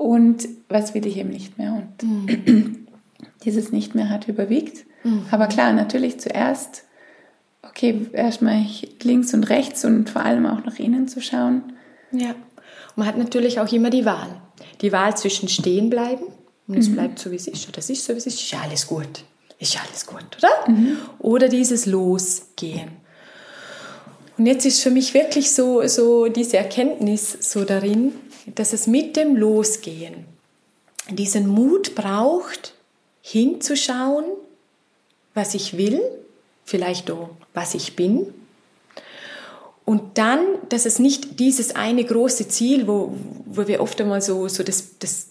und 0.00 0.48
was 0.70 0.94
will 0.94 1.06
ich 1.06 1.18
eben 1.18 1.28
nicht 1.28 1.58
mehr. 1.58 1.74
Und 1.74 2.02
mhm. 2.02 2.86
dieses 3.44 3.70
Nicht 3.70 3.94
mehr 3.94 4.08
hat 4.08 4.28
überwiegt. 4.28 4.86
Mhm. 5.04 5.24
Aber 5.30 5.46
klar, 5.46 5.74
natürlich 5.74 6.18
zuerst, 6.18 6.84
okay, 7.62 8.08
erstmal 8.14 8.64
links 9.02 9.34
und 9.34 9.44
rechts 9.50 9.84
und 9.84 10.08
vor 10.08 10.22
allem 10.22 10.46
auch 10.46 10.64
nach 10.64 10.78
innen 10.78 11.06
zu 11.06 11.20
schauen. 11.20 11.74
Ja, 12.12 12.34
man 12.96 13.06
hat 13.06 13.18
natürlich 13.18 13.60
auch 13.60 13.70
immer 13.70 13.90
die 13.90 14.06
Wahl. 14.06 14.40
Die 14.80 14.90
Wahl 14.90 15.14
zwischen 15.18 15.50
stehen 15.50 15.90
bleiben 15.90 16.24
und 16.66 16.78
es 16.78 16.88
mhm. 16.88 16.94
bleibt 16.94 17.18
so, 17.18 17.30
wie 17.30 17.36
es 17.36 17.46
ist. 17.46 17.68
Oder 17.68 17.80
es 17.80 17.90
ist 17.90 18.02
so, 18.02 18.14
wie 18.14 18.18
es 18.18 18.26
ist. 18.26 18.40
Ist 18.40 18.50
ja 18.52 18.60
alles 18.62 18.86
gut 18.86 19.24
ist 19.58 19.74
ja 19.74 19.80
alles 19.86 20.06
gut, 20.06 20.24
oder? 20.38 20.72
Mhm. 20.72 20.96
Oder 21.18 21.48
dieses 21.48 21.84
Losgehen. 21.84 22.88
Und 24.38 24.46
jetzt 24.46 24.64
ist 24.64 24.80
für 24.80 24.90
mich 24.90 25.12
wirklich 25.12 25.52
so, 25.52 25.86
so 25.86 26.28
diese 26.28 26.56
Erkenntnis 26.56 27.36
so 27.40 27.64
darin, 27.64 28.14
dass 28.46 28.72
es 28.72 28.86
mit 28.86 29.16
dem 29.16 29.36
Losgehen 29.36 30.24
diesen 31.10 31.46
Mut 31.46 31.94
braucht, 31.94 32.74
hinzuschauen, 33.22 34.24
was 35.34 35.54
ich 35.54 35.76
will, 35.76 36.00
vielleicht 36.64 37.10
auch, 37.10 37.30
was 37.54 37.74
ich 37.74 37.96
bin, 37.96 38.32
Und 39.90 40.18
dann, 40.18 40.40
dass 40.68 40.86
es 40.86 41.00
nicht 41.00 41.40
dieses 41.40 41.74
eine 41.74 42.04
große 42.04 42.46
Ziel, 42.46 42.86
wo, 42.86 43.12
wo 43.46 43.66
wir 43.66 43.80
oft 43.80 44.00
einmal 44.00 44.22
so, 44.22 44.46
so 44.46 44.62
das, 44.62 44.98
das 45.00 45.30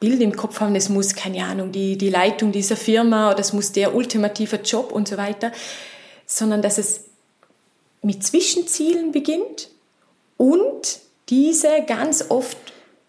Bild 0.00 0.22
im 0.22 0.34
Kopf 0.34 0.60
haben, 0.60 0.74
es 0.74 0.88
muss, 0.88 1.14
keine 1.14 1.44
Ahnung, 1.44 1.70
die, 1.70 1.98
die 1.98 2.08
Leitung 2.08 2.50
dieser 2.50 2.76
Firma 2.76 3.30
oder 3.30 3.40
es 3.40 3.52
muss 3.52 3.72
der 3.72 3.94
ultimative 3.94 4.56
Job 4.56 4.90
und 4.90 5.06
so 5.06 5.18
weiter, 5.18 5.52
sondern 6.24 6.62
dass 6.62 6.78
es 6.78 7.04
mit 8.00 8.24
Zwischenzielen 8.24 9.12
beginnt 9.12 9.68
und 10.38 11.00
diese 11.28 11.82
ganz 11.86 12.26
oft 12.30 12.56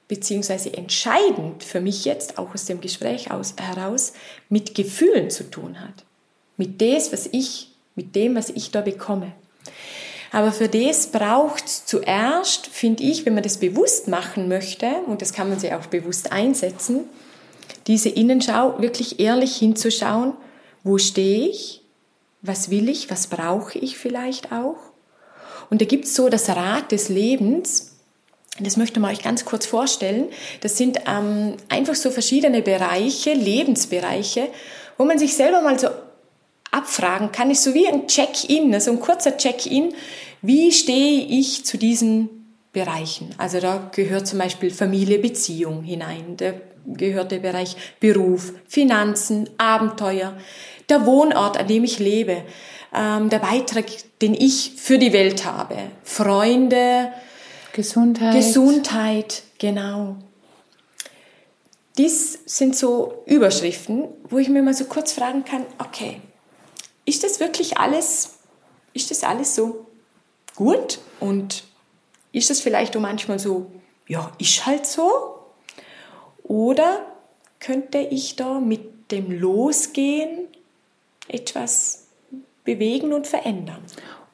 beziehungsweise 0.08 0.74
entscheidend 0.74 1.64
für 1.64 1.82
mich 1.82 2.06
jetzt, 2.06 2.38
auch 2.38 2.54
aus 2.54 2.66
dem 2.66 2.80
Gespräch 2.82 3.32
aus, 3.32 3.56
heraus, 3.60 4.14
mit 4.50 4.76
Gefühlen 4.76 5.30
zu 5.30 5.50
tun 5.50 5.82
hat. 5.82 6.06
Mit 6.58 6.80
des, 6.80 7.12
was 7.12 7.28
ich, 7.32 7.72
mit 7.96 8.16
dem, 8.16 8.36
was 8.36 8.50
ich 8.50 8.72
da 8.72 8.82
bekomme. 8.82 9.32
Aber 10.32 10.52
für 10.52 10.68
das 10.68 11.08
braucht 11.08 11.68
zuerst, 11.68 12.68
finde 12.68 13.04
ich, 13.04 13.26
wenn 13.26 13.34
man 13.34 13.44
das 13.44 13.58
bewusst 13.58 14.08
machen 14.08 14.48
möchte, 14.48 14.88
und 15.08 15.22
das 15.22 15.34
kann 15.34 15.50
man 15.50 15.60
sich 15.60 15.74
auch 15.74 15.86
bewusst 15.88 16.32
einsetzen, 16.32 17.06
diese 17.88 18.10
Innenschau 18.10 18.80
wirklich 18.80 19.20
ehrlich 19.20 19.56
hinzuschauen, 19.56 20.34
wo 20.84 20.98
stehe 20.98 21.48
ich, 21.48 21.82
was 22.42 22.70
will 22.70 22.90
ich, 22.90 23.10
was 23.10 23.28
brauche 23.28 23.80
ich 23.80 23.98
vielleicht 23.98 24.52
auch. 24.52 24.78
Und 25.70 25.82
da 25.82 25.86
gibt 25.86 26.06
es 26.06 26.16
so 26.16 26.30
das 26.30 26.50
Rad 26.50 26.92
des 26.92 27.10
Lebens, 27.10 27.95
das 28.60 28.78
möchte 28.78 29.00
man 29.00 29.12
euch 29.12 29.22
ganz 29.22 29.44
kurz 29.44 29.66
vorstellen. 29.66 30.30
Das 30.62 30.78
sind 30.78 31.00
ähm, 31.08 31.56
einfach 31.68 31.96
so 31.96 32.10
verschiedene 32.10 32.62
Bereiche, 32.62 33.34
Lebensbereiche, 33.34 34.48
wo 34.98 35.04
man 35.04 35.20
sich 35.20 35.36
selber 35.36 35.62
mal 35.62 35.78
so 35.78 35.90
abfragen 36.72 37.32
kann. 37.32 37.52
Ist 37.52 37.64
so 37.64 37.74
wie 37.74 37.88
ein 37.88 38.08
Check-in, 38.08 38.74
also 38.74 38.92
ein 38.92 39.00
kurzer 39.00 39.36
Check-in. 39.36 39.94
Wie 40.42 40.72
stehe 40.72 41.26
ich 41.26 41.66
zu 41.66 41.78
diesen 41.78 42.30
Bereichen? 42.72 43.30
Also 43.38 43.60
da 43.60 43.90
gehört 43.94 44.28
zum 44.28 44.40
Beispiel 44.40 44.72
Familie, 44.72 45.20
Beziehung 45.20 45.84
hinein. 45.84 46.38
Da 46.38 46.54
gehört 46.86 47.32
der 47.32 47.40
Bereich 47.40 47.76
Beruf, 48.00 48.54
Finanzen, 48.68 49.50
Abenteuer, 49.58 50.38
der 50.88 51.06
Wohnort, 51.06 51.58
an 51.58 51.68
dem 51.68 51.84
ich 51.84 52.00
lebe, 52.00 52.44
ähm, 52.96 53.30
der 53.30 53.40
Beitrag, 53.40 53.86
den 54.22 54.34
ich 54.34 54.74
für 54.78 54.98
die 54.98 55.12
Welt 55.12 55.46
habe, 55.46 55.76
Freunde, 56.04 57.12
Gesundheit. 57.76 58.34
Gesundheit, 58.34 59.44
genau. 59.58 60.16
Dies 61.98 62.40
sind 62.46 62.74
so 62.74 63.22
Überschriften, 63.26 64.08
wo 64.30 64.38
ich 64.38 64.48
mir 64.48 64.64
mal 64.64 64.74
so 64.74 64.86
kurz 64.86 65.12
fragen 65.12 65.44
kann, 65.44 65.66
okay, 65.78 66.22
ist 67.04 67.26
das 67.26 67.42
wirklich 67.42 67.78
alles, 67.78 68.38
ist 68.94 69.12
das 69.12 69.26
alles 69.26 69.56
so 69.56 69.88
gut? 70.56 71.00
Und 71.20 71.66
ist 72.32 72.50
das 72.50 72.62
vielleicht 72.62 72.96
auch 72.96 73.02
manchmal 73.02 73.40
so, 73.40 73.70
ja, 74.08 74.32
ist 74.40 74.66
halt 74.66 74.86
so? 74.86 75.40
Oder 76.44 77.06
könnte 77.60 77.98
ich 77.98 78.38
da 78.38 78.62
mit 78.62 79.12
dem 79.12 79.38
Losgehen 79.38 80.48
etwas 81.28 82.08
bewegen 82.64 83.12
und 83.12 83.28
verändern? 83.28 83.84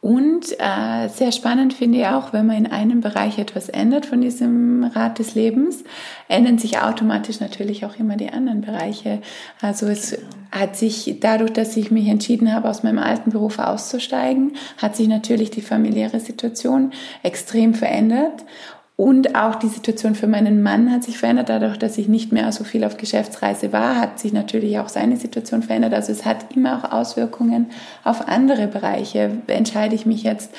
Und 0.02 0.48
äh, 0.58 1.10
sehr 1.10 1.32
spannend 1.32 1.76
finde 1.76 2.00
ich 2.00 2.08
auch, 2.08 2.34
wenn 2.34 2.48
man 2.48 2.58
in 2.58 2.72
einem 2.72 3.02
Bereich 3.02 3.38
etwas 3.38 3.70
ändert 3.70 4.08
von 4.08 4.20
diesem 4.20 4.84
Rad 4.84 5.20
des 5.20 5.36
Lebens, 5.36 5.84
ändern 6.28 6.58
sich 6.58 6.80
automatisch 6.80 7.40
natürlich 7.40 7.86
auch 7.86 7.98
immer 7.98 8.18
die 8.18 8.32
anderen 8.32 8.62
Bereiche. 8.62 9.22
Also 9.62 9.86
es 9.86 10.18
hat 10.52 10.76
sich 10.76 11.18
dadurch, 11.20 11.54
dass 11.54 11.78
ich 11.78 11.92
mich 11.92 12.08
entschieden 12.08 12.52
habe, 12.52 12.68
aus 12.68 12.82
meinem 12.82 12.98
alten 12.98 13.30
Beruf 13.30 13.60
auszusteigen, 13.60 14.54
hat 14.78 14.96
sich 14.96 15.08
natürlich 15.08 15.52
die 15.52 15.62
familiäre 15.62 16.20
Situation 16.20 16.94
extrem 17.22 17.76
verändert. 17.76 18.44
Und 19.02 19.34
auch 19.34 19.56
die 19.56 19.68
Situation 19.68 20.14
für 20.14 20.28
meinen 20.28 20.62
Mann 20.62 20.92
hat 20.92 21.04
sich 21.04 21.18
verändert. 21.18 21.50
Dadurch, 21.50 21.80
dass 21.80 21.98
ich 21.98 22.08
nicht 22.08 22.32
mehr 22.32 22.52
so 22.52 22.64
viel 22.64 22.84
auf 22.84 22.98
Geschäftsreise 22.98 23.74
war, 23.74 24.00
hat 24.00 24.20
sich 24.20 24.32
natürlich 24.32 24.78
auch 24.78 24.90
seine 24.90 25.18
Situation 25.18 25.64
verändert. 25.64 25.96
Also 25.96 26.12
es 26.12 26.24
hat 26.24 26.56
immer 26.56 26.78
auch 26.78 26.92
Auswirkungen 26.92 27.72
auf 28.04 28.28
andere 28.28 28.68
Bereiche. 28.68 29.32
Entscheide 29.48 29.96
ich 29.96 30.06
mich 30.06 30.22
jetzt 30.22 30.52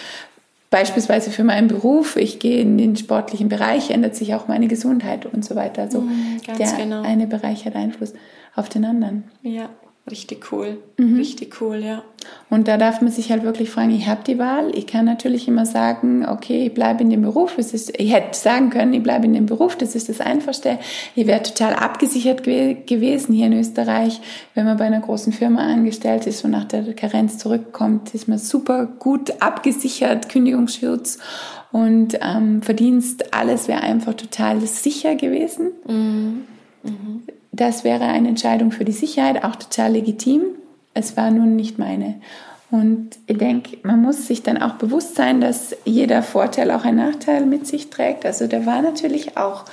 beispielsweise 0.71 1.31
für 1.31 1.45
meinen 1.45 1.69
Beruf, 1.69 2.17
ich 2.17 2.41
gehe 2.41 2.61
in 2.61 2.79
den 2.79 2.97
sportlichen 2.97 3.49
Bereich, 3.49 3.93
ändert 3.93 4.17
sich 4.17 4.35
auch 4.35 4.49
meine 4.49 4.67
Gesundheit 4.67 5.25
und 5.25 5.45
so 5.45 5.55
weiter. 5.55 5.83
Also 5.83 6.01
mm, 6.01 6.41
der 6.59 6.73
genau. 6.73 7.03
eine 7.03 7.29
Bereich 7.29 7.65
hat 7.65 7.77
Einfluss 7.77 8.13
auf 8.57 8.69
den 8.69 8.85
anderen. 8.85 9.23
Ja. 9.43 9.69
Richtig 10.11 10.51
cool, 10.51 10.79
mhm. 10.99 11.15
richtig 11.15 11.61
cool, 11.61 11.77
ja. 11.77 12.03
Und 12.51 12.67
da 12.67 12.77
darf 12.77 13.01
man 13.01 13.13
sich 13.13 13.31
halt 13.31 13.45
wirklich 13.45 13.71
fragen, 13.71 13.95
ich 13.95 14.09
habe 14.09 14.25
die 14.27 14.37
Wahl. 14.37 14.77
Ich 14.77 14.89
kann 14.89 15.05
natürlich 15.05 15.47
immer 15.47 15.65
sagen, 15.65 16.27
okay, 16.29 16.67
ich 16.67 16.75
bleibe 16.75 17.03
in 17.03 17.11
dem 17.11 17.23
Beruf. 17.23 17.57
Es 17.57 17.73
ist, 17.73 17.99
ich 18.01 18.13
hätte 18.13 18.37
sagen 18.37 18.71
können, 18.71 18.93
ich 18.95 19.03
bleibe 19.03 19.27
in 19.27 19.33
dem 19.33 19.47
Beruf, 19.47 19.77
das 19.77 19.95
ist 19.95 20.09
das 20.09 20.21
Einfachste. 20.21 20.81
Ich 21.15 21.29
wäre 21.29 21.43
total 21.45 21.75
abgesichert 21.75 22.43
ge 22.43 22.79
gewesen 22.85 23.33
hier 23.33 23.47
in 23.47 23.53
Österreich. 23.53 24.21
Wenn 24.55 24.65
man 24.65 24.77
bei 24.77 24.87
einer 24.87 25.01
großen 25.01 25.33
Firma 25.33 25.61
angestellt 25.61 26.27
ist 26.27 26.45
und 26.45 26.51
nach 26.51 26.65
der 26.65 26.95
Karenz 26.95 27.39
zurückkommt, 27.39 28.13
ist 28.13 28.27
man 28.27 28.39
super 28.39 28.87
gut 28.87 29.41
abgesichert, 29.41 30.29
Kündigungsschutz 30.29 31.19
und 31.71 32.19
ähm, 32.21 32.61
Verdienst, 32.63 33.33
alles 33.33 33.69
wäre 33.69 33.83
einfach 33.83 34.15
total 34.15 34.61
sicher 34.63 35.15
gewesen. 35.15 35.71
Mhm. 35.87 36.45
Mhm. 36.83 37.23
Das 37.53 37.85
wäre 37.85 38.05
eine 38.05 38.29
Entscheidung 38.29 38.73
für 38.73 38.85
die 38.85 38.93
Sicherheit, 38.93 39.45
auch 39.45 39.57
total 39.57 39.93
legitim. 39.93 40.43
Es 40.95 41.17
war 41.17 41.31
nun 41.31 41.55
nicht 41.55 41.79
meine. 41.79 42.17
Und 42.71 43.11
ich 43.27 43.37
denke, 43.37 43.77
man 43.83 44.01
muss 44.01 44.27
sich 44.27 44.43
dann 44.43 44.57
auch 44.57 44.75
bewusst 44.75 45.15
sein, 45.15 45.43
dass 45.43 45.77
jeder 45.85 46.23
Vorteil 46.23 46.71
auch 46.71 46.85
einen 46.87 47.07
Nachteil 47.07 47.45
mit 47.45 47.67
sich 47.67 47.91
trägt. 47.91 48.25
Also 48.25 48.47
der 48.47 48.65
war 48.65 48.81
natürlich 48.81 49.37
auch, 49.37 49.67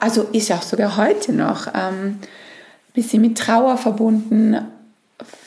also 0.00 0.22
ist 0.32 0.50
auch 0.50 0.62
sogar 0.62 0.96
heute 0.96 1.32
noch 1.32 1.68
ähm, 1.68 2.18
ein 2.18 2.92
bisschen 2.94 3.22
mit 3.22 3.38
Trauer 3.38 3.76
verbunden. 3.76 4.58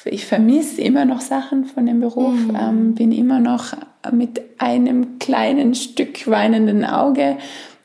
Ich 0.05 0.25
vermisse 0.25 0.79
immer 0.79 1.03
noch 1.03 1.19
Sachen 1.19 1.65
von 1.65 1.85
dem 1.85 1.99
Beruf, 1.99 2.33
mhm. 2.33 2.57
ähm, 2.57 2.95
bin 2.95 3.11
immer 3.11 3.39
noch 3.39 3.73
mit 4.13 4.41
einem 4.57 5.19
kleinen 5.19 5.75
Stück 5.75 6.27
weinenden 6.27 6.85
Auge 6.85 7.37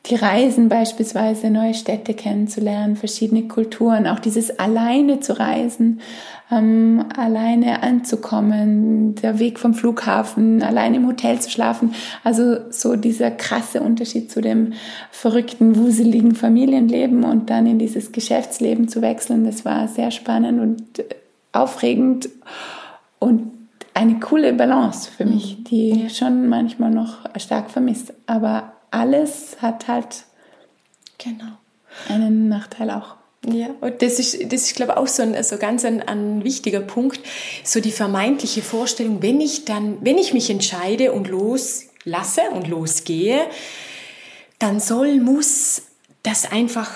die 0.07 0.17
Reisen 0.17 0.69
beispielsweise, 0.69 1.49
neue 1.49 1.73
Städte 1.73 2.13
kennenzulernen, 2.13 2.95
verschiedene 2.95 3.49
Kulturen, 3.49 4.07
auch 4.07 4.19
dieses 4.19 4.59
alleine 4.59 5.21
zu 5.21 5.39
reisen, 5.39 6.01
ähm, 6.51 7.07
alleine 7.17 7.83
anzukommen, 7.83 9.15
der 9.15 9.39
Weg 9.39 9.59
vom 9.59 9.73
Flughafen, 9.73 10.63
alleine 10.63 10.97
im 10.97 11.07
Hotel 11.07 11.41
zu 11.41 11.49
schlafen. 11.49 11.95
Also 12.23 12.71
so 12.71 12.97
dieser 12.97 13.31
krasse 13.31 13.81
Unterschied 13.81 14.31
zu 14.31 14.43
dem 14.43 14.75
verrückten, 15.11 15.77
wuseligen 15.77 16.35
Familienleben 16.35 17.25
und 17.25 17.49
dann 17.49 17.67
in 17.67 17.79
dieses 17.79 18.13
Geschäftsleben 18.13 18.89
zu 18.89 19.01
wechseln, 19.01 19.45
das 19.45 19.65
war 19.65 19.89
sehr 19.89 20.11
spannend 20.11 20.61
und 20.61 20.99
äh, 20.99 21.05
aufregend 21.53 22.29
und 23.21 23.53
eine 23.95 24.19
coole 24.19 24.53
Balance 24.53 25.09
für 25.11 25.25
mich, 25.25 25.59
mhm. 25.59 25.65
die 25.65 26.03
ja. 26.03 26.09
schon 26.11 26.49
manchmal 26.49 26.91
noch 26.91 27.21
stark 27.39 27.71
vermisst. 27.71 28.13
Aber 28.27 28.74
alles 28.95 29.57
hat 29.61 29.89
halt 29.89 30.25
genau. 31.19 31.59
einen 32.09 32.49
Nachteil 32.49 32.91
auch. 32.91 33.17
Ja, 33.47 33.69
und 33.81 34.01
das 34.01 34.19
ist, 34.19 34.53
das 34.53 34.63
ist 34.63 34.75
glaube 34.75 34.93
ich, 34.93 34.99
auch 34.99 35.07
so 35.07 35.23
ein 35.23 35.43
so 35.45 35.59
ganz 35.59 35.85
ein, 35.85 36.01
ein 36.01 36.45
wichtiger 36.45 36.81
Punkt, 36.81 37.21
so 37.63 37.81
die 37.81 37.93
vermeintliche 37.93 38.63
Vorstellung, 38.63 39.21
wenn 39.21 39.41
ich 39.41 39.67
dann, 39.67 39.99
wenn 40.01 40.17
ich 40.17 40.33
mich 40.33 40.49
entscheide 40.49 41.13
und 41.13 41.29
loslasse 41.29 42.43
und 42.55 42.69
losgehe, 42.69 43.41
dann 44.59 44.81
soll, 44.81 45.21
muss 45.21 45.83
das 46.23 46.51
einfach 46.51 46.91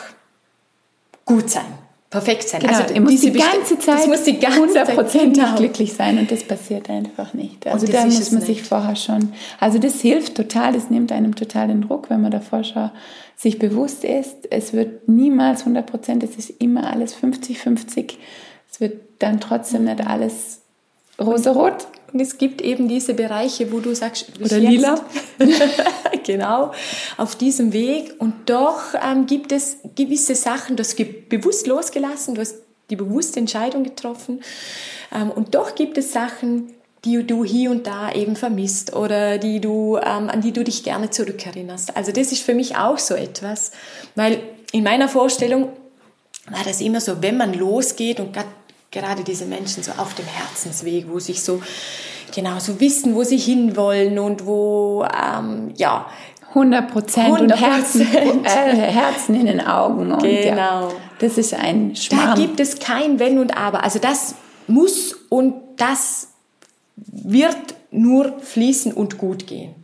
gut 1.26 1.50
sein 1.50 1.88
perfekt 2.10 2.48
sein. 2.48 2.60
Genau, 2.60 2.78
also 2.78 2.94
er 2.94 3.00
muss 3.00 3.20
die 3.20 3.32
ganze 3.32 3.78
Zeit 3.78 4.06
muss 4.06 4.24
die 4.24 4.38
hundertprozentig 4.38 5.42
genau. 5.42 5.56
glücklich 5.56 5.92
sein 5.92 6.18
und 6.18 6.30
das 6.30 6.42
passiert 6.42 6.88
einfach 6.88 7.34
nicht. 7.34 7.66
Also 7.66 7.86
da 7.86 8.04
muss 8.06 8.30
man 8.32 8.42
sich 8.42 8.62
vorher 8.62 8.96
schon, 8.96 9.32
also 9.60 9.78
das 9.78 10.00
hilft 10.00 10.34
total, 10.34 10.72
das 10.72 10.90
nimmt 10.90 11.12
einem 11.12 11.34
total 11.34 11.68
den 11.68 11.82
Druck, 11.82 12.08
wenn 12.08 12.22
man 12.22 12.30
davor 12.30 12.64
schon 12.64 12.90
sich 13.36 13.58
bewusst 13.58 14.04
ist, 14.04 14.50
es 14.50 14.72
wird 14.72 15.08
niemals 15.08 15.60
100 15.60 15.86
Prozent, 15.86 16.24
es 16.24 16.36
ist 16.36 16.50
immer 16.60 16.90
alles 16.90 17.16
50-50. 17.16 18.14
Es 18.70 18.80
wird 18.80 19.00
dann 19.20 19.38
trotzdem 19.40 19.84
nicht 19.84 20.04
alles 20.04 20.60
rosarot. 21.20 21.87
Und 22.12 22.20
es 22.20 22.38
gibt 22.38 22.62
eben 22.62 22.88
diese 22.88 23.12
Bereiche, 23.12 23.70
wo 23.70 23.80
du 23.80 23.94
sagst, 23.94 24.32
oder 24.42 24.58
lila, 24.58 24.98
genau, 26.25 26.72
auf 27.18 27.37
diesem 27.37 27.72
Weg. 27.72 28.14
Und 28.18 28.48
doch 28.48 28.94
ähm, 28.94 29.26
gibt 29.26 29.52
es 29.52 29.78
gewisse 29.94 30.34
Sachen, 30.34 30.76
das 30.76 30.96
gibt 30.96 31.28
bewusst 31.28 31.66
losgelassen, 31.66 32.34
du 32.34 32.40
hast 32.40 32.56
die 32.88 32.96
bewusste 32.96 33.40
Entscheidung 33.40 33.84
getroffen. 33.84 34.40
Ähm, 35.14 35.30
und 35.30 35.54
doch 35.54 35.75
gibt 35.75 35.98
es 35.98 36.12
Sachen, 36.12 36.72
die 37.04 37.26
du 37.26 37.44
hier 37.44 37.70
und 37.70 37.87
da 37.87 38.10
eben 38.12 38.34
vermisst 38.34 38.94
oder 38.94 39.38
die 39.38 39.60
du, 39.60 39.96
ähm, 39.98 40.30
an 40.30 40.40
die 40.40 40.52
du 40.52 40.64
dich 40.64 40.82
gerne 40.82 41.10
zurückerinnerst. 41.10 41.96
Also 41.96 42.10
das 42.10 42.32
ist 42.32 42.42
für 42.42 42.54
mich 42.54 42.76
auch 42.76 42.98
so 42.98 43.14
etwas, 43.14 43.72
weil 44.14 44.40
in 44.72 44.82
meiner 44.82 45.08
Vorstellung 45.08 45.68
war 46.50 46.64
das 46.64 46.80
immer 46.80 47.00
so, 47.00 47.22
wenn 47.22 47.37
man 47.37 47.52
losgeht 47.54 48.20
und 48.20 48.32
gerade 48.32 48.48
diese 49.26 49.45
Menschen 49.45 49.83
so 49.83 49.92
auf 49.92 50.14
dem 50.14 50.26
Herzensweg, 50.26 51.07
wo 51.09 51.18
sich 51.18 51.42
so 51.42 51.62
genau 52.35 52.59
so 52.59 52.80
wissen, 52.80 53.14
wo 53.14 53.23
sie 53.23 53.38
hinwollen 53.38 54.18
und 54.18 54.47
wo, 54.47 55.04
ähm, 55.04 55.73
ja, 55.76 56.07
100 56.50 56.90
Prozent 56.90 57.40
und 57.40 57.61
Herzen, 57.61 58.00
äh, 58.00 58.47
Herzen 58.47 59.35
in 59.35 59.47
den 59.47 59.61
Augen. 59.61 60.12
Und 60.12 60.23
genau. 60.23 60.88
Ja, 60.88 60.92
das 61.18 61.37
ist 61.37 61.54
ein 61.54 61.95
Schmarrn. 61.95 62.37
Da 62.37 62.42
gibt 62.42 62.59
es 62.61 62.78
kein 62.78 63.18
Wenn 63.18 63.38
und 63.38 63.57
Aber. 63.57 63.85
Also 63.85 63.99
das 63.99 64.35
muss 64.66 65.14
und 65.28 65.54
das 65.76 66.28
wird 66.97 67.57
nur 67.90 68.38
fließen 68.40 68.92
und 68.92 69.18
gut 69.18 69.47
gehen. 69.47 69.75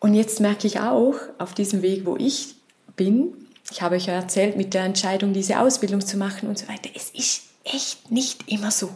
Und 0.00 0.14
jetzt 0.14 0.40
merke 0.40 0.66
ich 0.66 0.80
auch 0.80 1.14
auf 1.38 1.54
diesem 1.54 1.82
Weg, 1.82 2.06
wo 2.06 2.16
ich 2.16 2.54
bin, 2.96 3.32
ich 3.70 3.82
habe 3.82 3.96
euch 3.96 4.06
ja 4.06 4.14
erzählt, 4.14 4.56
mit 4.56 4.74
der 4.74 4.84
Entscheidung, 4.84 5.32
diese 5.32 5.60
Ausbildung 5.60 6.00
zu 6.00 6.16
machen 6.16 6.48
und 6.48 6.58
so 6.58 6.68
weiter, 6.68 6.90
es 6.94 7.10
ist 7.10 7.42
echt 7.64 8.10
nicht 8.10 8.48
immer 8.50 8.70
so. 8.70 8.88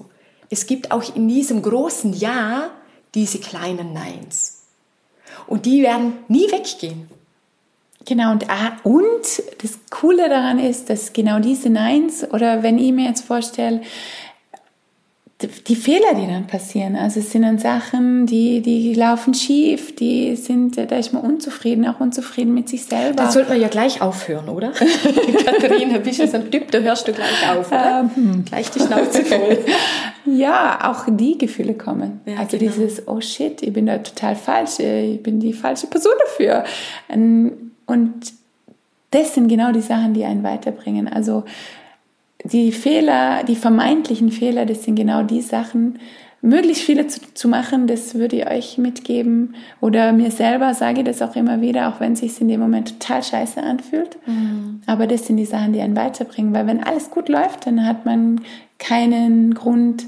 Es 0.50 0.66
gibt 0.66 0.90
auch 0.90 1.14
in 1.14 1.28
diesem 1.28 1.62
großen 1.62 2.12
Ja 2.14 2.70
diese 3.14 3.38
kleinen 3.38 3.92
Neins. 3.92 4.62
Und 5.46 5.66
die 5.66 5.82
werden 5.82 6.14
nie 6.28 6.50
weggehen. 6.50 7.08
Genau, 8.04 8.32
und, 8.32 8.50
ah, 8.50 8.76
und 8.82 9.42
das 9.62 9.78
Coole 9.90 10.28
daran 10.28 10.58
ist, 10.58 10.90
dass 10.90 11.12
genau 11.12 11.38
diese 11.38 11.70
Neins, 11.70 12.26
oder 12.32 12.62
wenn 12.62 12.78
ich 12.78 12.92
mir 12.92 13.06
jetzt 13.06 13.24
vorstelle, 13.24 13.82
die 15.49 15.76
Fehler, 15.76 16.14
die 16.14 16.26
dann 16.26 16.46
passieren. 16.46 16.96
Also 16.96 17.20
es 17.20 17.30
sind 17.30 17.42
dann 17.42 17.58
Sachen, 17.58 18.26
die, 18.26 18.61
die 18.61 18.94
laufen 18.94 19.34
schief, 19.34 19.94
die 19.96 20.37
sind, 20.37 20.76
da 20.76 20.96
ist 20.96 21.12
man 21.12 21.22
unzufrieden, 21.22 21.87
auch 21.87 22.00
unzufrieden 22.00 22.54
mit 22.54 22.68
sich 22.68 22.84
selber. 22.84 23.16
Da 23.16 23.30
sollte 23.30 23.50
man 23.50 23.61
ja 23.61 23.68
gleich 23.68 24.00
aufhören, 24.00 24.49
oder? 24.49 24.72
Katharina, 25.44 25.99
bist 25.99 26.20
du 26.20 26.28
so 26.28 26.37
ein 26.37 26.50
Typ, 26.50 26.70
da 26.70 26.78
hörst 26.78 27.06
du 27.08 27.12
gleich 27.12 27.49
auf, 27.50 27.68
oder? 27.68 28.08
Ähm, 28.16 28.44
gleich 28.44 28.70
die 28.70 28.80
Schnauze 28.80 29.25
voll. 29.25 29.58
ja, 30.26 30.90
auch 30.90 31.06
die 31.08 31.38
Gefühle 31.38 31.75
kommen. 31.75 32.20
Ja, 32.26 32.38
also 32.38 32.58
genau. 32.58 32.72
dieses, 32.72 33.06
oh 33.08 33.20
shit, 33.20 33.62
ich 33.62 33.72
bin 33.72 33.87
da 33.87 33.99
total 33.99 34.37
falsch, 34.37 34.78
ich 34.78 35.22
bin 35.22 35.40
die 35.40 35.52
falsche 35.52 35.87
Person 35.87 36.12
dafür. 36.20 36.64
Und 37.08 38.32
das 39.11 39.34
sind 39.34 39.49
genau 39.49 39.72
die 39.72 39.80
Sachen, 39.80 40.14
die 40.14 40.25
einen 40.25 40.42
weiterbringen. 40.42 41.06
Also 41.06 41.44
die 42.44 42.72
Fehler, 42.72 43.44
die 43.44 43.56
vermeintlichen 43.56 44.30
Fehler, 44.30 44.66
das 44.66 44.84
sind 44.84 44.96
genau 44.96 45.22
die 45.22 45.42
Sachen, 45.42 45.99
möglichst 46.42 46.82
viele 46.82 47.06
zu, 47.06 47.20
zu, 47.34 47.49
machen, 47.49 47.87
das 47.87 48.16
würde 48.16 48.37
ich 48.37 48.46
euch 48.46 48.78
mitgeben. 48.78 49.54
Oder 49.80 50.12
mir 50.12 50.30
selber 50.32 50.75
sage 50.75 51.00
ich 51.00 51.06
das 51.06 51.22
auch 51.22 51.37
immer 51.37 51.61
wieder, 51.61 51.88
auch 51.88 52.00
wenn 52.00 52.14
es 52.14 52.18
sich 52.18 52.40
in 52.40 52.49
dem 52.49 52.61
Moment 52.61 52.99
total 52.99 53.22
scheiße 53.22 53.62
anfühlt. 53.62 54.18
Mhm. 54.26 54.82
Aber 54.87 55.06
das 55.06 55.26
sind 55.26 55.37
die 55.37 55.44
Sachen, 55.44 55.72
die 55.72 55.80
einen 55.80 55.96
weiterbringen. 55.96 56.52
Weil 56.52 56.66
wenn 56.66 56.82
alles 56.82 57.11
gut 57.11 57.28
läuft, 57.28 57.66
dann 57.66 57.87
hat 57.87 58.04
man 58.04 58.40
keinen 58.78 59.54
Grund 59.54 60.04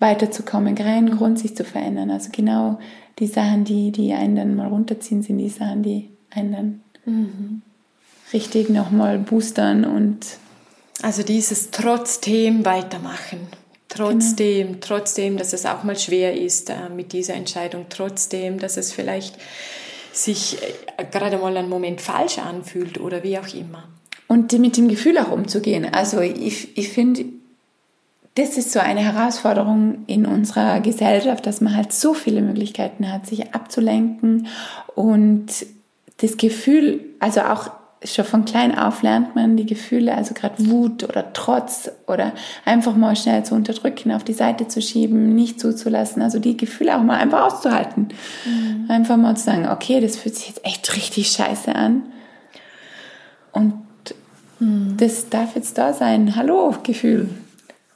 weiterzukommen, 0.00 0.74
keinen 0.74 1.10
Grund 1.10 1.38
sich 1.38 1.56
zu 1.56 1.64
verändern. 1.64 2.10
Also 2.10 2.30
genau 2.32 2.78
die 3.20 3.26
Sachen, 3.28 3.64
die, 3.64 3.92
die 3.92 4.12
einen 4.12 4.34
dann 4.34 4.56
mal 4.56 4.68
runterziehen, 4.68 5.22
sind 5.22 5.38
die 5.38 5.48
Sachen, 5.48 5.82
die 5.84 6.10
einen 6.30 6.52
dann 6.52 6.80
mhm. 7.04 7.62
richtig 8.32 8.68
nochmal 8.68 9.18
boostern 9.18 9.84
und 9.84 10.38
also 11.02 11.22
dieses 11.22 11.70
trotzdem 11.70 12.64
weitermachen. 12.64 13.48
Trotzdem, 13.88 14.66
genau. 14.66 14.78
trotzdem, 14.80 15.36
dass 15.38 15.52
es 15.52 15.64
auch 15.64 15.82
mal 15.82 15.98
schwer 15.98 16.38
ist 16.38 16.68
äh, 16.70 16.88
mit 16.94 17.12
dieser 17.12 17.34
Entscheidung, 17.34 17.86
trotzdem, 17.88 18.58
dass 18.58 18.76
es 18.76 18.92
vielleicht 18.92 19.36
sich 20.12 20.58
äh, 20.98 21.04
gerade 21.10 21.38
mal 21.38 21.56
einen 21.56 21.70
Moment 21.70 22.00
falsch 22.00 22.38
anfühlt 22.38 23.00
oder 23.00 23.22
wie 23.22 23.38
auch 23.38 23.52
immer. 23.54 23.84
Und 24.26 24.52
mit 24.52 24.76
dem 24.76 24.88
Gefühl 24.88 25.16
auch 25.18 25.30
umzugehen. 25.30 25.86
Also 25.90 26.20
ich, 26.20 26.76
ich 26.76 26.90
finde, 26.90 27.24
das 28.34 28.58
ist 28.58 28.72
so 28.72 28.78
eine 28.78 29.00
Herausforderung 29.00 30.04
in 30.06 30.26
unserer 30.26 30.80
Gesellschaft, 30.80 31.46
dass 31.46 31.62
man 31.62 31.74
halt 31.74 31.92
so 31.92 32.12
viele 32.12 32.42
Möglichkeiten 32.42 33.10
hat, 33.10 33.26
sich 33.26 33.54
abzulenken 33.54 34.48
und 34.94 35.46
das 36.18 36.36
Gefühl, 36.36 37.00
also 37.20 37.40
auch 37.40 37.70
schon 38.04 38.24
von 38.24 38.44
klein 38.44 38.78
auf 38.78 39.02
lernt 39.02 39.34
man 39.34 39.56
die 39.56 39.66
Gefühle, 39.66 40.14
also 40.14 40.34
gerade 40.34 40.66
Wut 40.68 41.02
oder 41.04 41.32
Trotz 41.32 41.90
oder 42.06 42.32
einfach 42.64 42.94
mal 42.94 43.16
schnell 43.16 43.44
zu 43.44 43.54
unterdrücken, 43.54 44.12
auf 44.12 44.24
die 44.24 44.34
Seite 44.34 44.68
zu 44.68 44.80
schieben, 44.80 45.34
nicht 45.34 45.60
zuzulassen. 45.60 46.22
Also 46.22 46.38
die 46.38 46.56
Gefühle 46.56 46.96
auch 46.96 47.02
mal 47.02 47.18
einfach 47.18 47.46
auszuhalten. 47.46 48.08
Mhm. 48.44 48.86
Einfach 48.88 49.16
mal 49.16 49.36
zu 49.36 49.44
sagen, 49.44 49.68
okay, 49.68 50.00
das 50.00 50.16
fühlt 50.16 50.36
sich 50.36 50.48
jetzt 50.48 50.64
echt 50.64 50.94
richtig 50.94 51.28
scheiße 51.28 51.74
an. 51.74 52.02
Und 53.52 53.74
mhm. 54.60 54.96
das 54.96 55.28
darf 55.28 55.56
jetzt 55.56 55.76
da 55.76 55.92
sein. 55.92 56.36
Hallo, 56.36 56.74
Gefühl. 56.82 57.28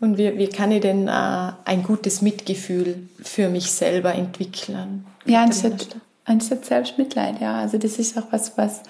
Und 0.00 0.18
wie, 0.18 0.36
wie 0.36 0.48
kann 0.48 0.72
ich 0.72 0.80
denn 0.80 1.06
äh, 1.06 1.52
ein 1.64 1.84
gutes 1.84 2.22
Mitgefühl 2.22 3.08
für 3.22 3.48
mich 3.48 3.70
selber 3.70 4.12
entwickeln? 4.12 5.06
Ja, 5.26 5.44
anstatt, 5.44 5.94
anstatt 6.24 6.64
Selbstmitleid, 6.64 7.40
ja. 7.40 7.60
Also 7.60 7.78
das 7.78 8.00
ist 8.00 8.18
auch 8.18 8.26
was, 8.32 8.58
was 8.58 8.82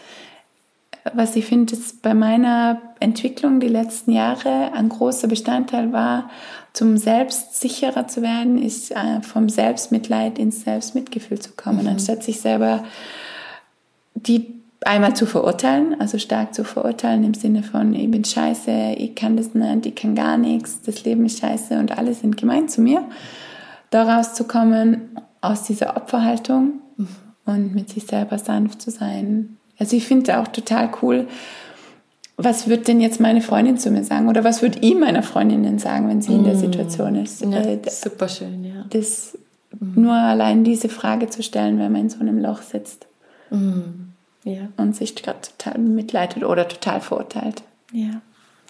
was 1.14 1.34
ich 1.36 1.46
finde, 1.46 1.74
ist 1.74 2.02
bei 2.02 2.14
meiner 2.14 2.80
Entwicklung 3.00 3.60
die 3.60 3.68
letzten 3.68 4.12
Jahre 4.12 4.72
ein 4.72 4.88
großer 4.88 5.26
Bestandteil 5.26 5.92
war, 5.92 6.30
zum 6.72 6.96
Selbstsicherer 6.96 8.08
zu 8.08 8.22
werden, 8.22 8.62
ist 8.62 8.92
äh, 8.92 9.20
vom 9.22 9.48
Selbstmitleid 9.48 10.38
ins 10.38 10.62
Selbstmitgefühl 10.62 11.40
zu 11.40 11.52
kommen, 11.52 11.82
mhm. 11.82 11.88
anstatt 11.88 12.22
sich 12.22 12.40
selber 12.40 12.84
die 14.14 14.62
einmal 14.84 15.14
zu 15.14 15.26
verurteilen, 15.26 16.00
also 16.00 16.18
stark 16.18 16.54
zu 16.54 16.64
verurteilen 16.64 17.24
im 17.24 17.34
Sinne 17.34 17.62
von, 17.62 17.94
ich 17.94 18.10
bin 18.10 18.24
scheiße, 18.24 18.94
ich 18.96 19.14
kann 19.14 19.36
das 19.36 19.54
nicht, 19.54 19.86
ich 19.86 19.94
kann 19.94 20.14
gar 20.14 20.36
nichts, 20.36 20.82
das 20.82 21.04
Leben 21.04 21.24
ist 21.26 21.40
scheiße 21.40 21.78
und 21.78 21.96
alle 21.96 22.14
sind 22.14 22.36
gemein 22.36 22.68
zu 22.68 22.80
mir. 22.80 23.04
Daraus 23.90 24.34
zu 24.34 24.44
kommen, 24.44 25.18
aus 25.40 25.64
dieser 25.64 25.96
Opferhaltung 25.96 26.80
mhm. 26.96 27.08
und 27.44 27.74
mit 27.74 27.90
sich 27.90 28.06
selber 28.06 28.38
sanft 28.38 28.80
zu 28.80 28.90
sein, 28.90 29.58
also 29.82 29.96
ich 29.96 30.06
finde 30.06 30.38
auch 30.38 30.46
total 30.46 30.92
cool, 31.02 31.26
was 32.36 32.68
wird 32.68 32.86
denn 32.86 33.00
jetzt 33.00 33.18
meine 33.18 33.40
Freundin 33.40 33.78
zu 33.78 33.90
mir 33.90 34.04
sagen? 34.04 34.28
Oder 34.28 34.44
was 34.44 34.62
wird 34.62 34.80
ihm 34.80 35.00
meiner 35.00 35.24
Freundin 35.24 35.64
denn 35.64 35.80
sagen, 35.80 36.08
wenn 36.08 36.22
sie 36.22 36.34
in 36.34 36.44
der 36.44 36.54
mm. 36.54 36.60
Situation 36.60 37.16
ist? 37.16 37.40
Ja, 37.40 37.62
äh, 37.62 37.80
super 37.90 38.28
schön, 38.28 38.62
ja. 38.62 38.84
Das, 38.90 39.36
mhm. 39.80 40.04
Nur 40.04 40.14
allein 40.14 40.62
diese 40.62 40.88
Frage 40.88 41.28
zu 41.30 41.42
stellen, 41.42 41.80
wenn 41.80 41.90
man 41.90 42.02
in 42.02 42.10
so 42.10 42.20
einem 42.20 42.38
Loch 42.38 42.62
sitzt 42.62 43.06
mhm. 43.50 44.12
ja. 44.44 44.68
und 44.76 44.94
sich 44.94 45.16
gerade 45.16 45.40
total 45.40 45.80
mitleidet 45.80 46.44
oder 46.44 46.68
total 46.68 47.00
verurteilt. 47.00 47.64
Ja, 47.92 48.22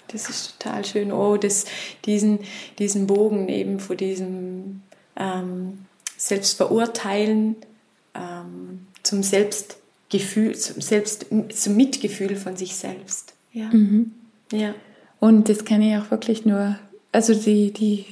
das 0.08 0.30
ist 0.30 0.58
total 0.58 0.82
schön. 0.86 1.12
Oh, 1.12 1.36
das, 1.36 1.66
diesen, 2.06 2.38
diesen 2.78 3.06
Bogen 3.06 3.50
eben 3.50 3.80
vor 3.80 3.96
diesem 3.96 4.80
ähm, 5.16 5.84
Selbstverurteilen 6.16 7.56
ähm, 8.14 8.86
zum 9.02 9.22
Selbst 9.22 9.76
Gefühl, 10.12 10.54
selbst 10.54 11.26
zum 11.54 11.76
Mitgefühl 11.76 12.36
von 12.36 12.54
sich 12.56 12.76
selbst. 12.76 13.32
Ja. 13.52 13.70
Mhm. 13.72 14.12
ja. 14.52 14.74
Und 15.18 15.48
das 15.48 15.64
kann 15.64 15.80
ich 15.80 15.96
auch 15.96 16.10
wirklich 16.10 16.44
nur, 16.44 16.78
also 17.12 17.34
die, 17.34 17.72
die 17.72 18.04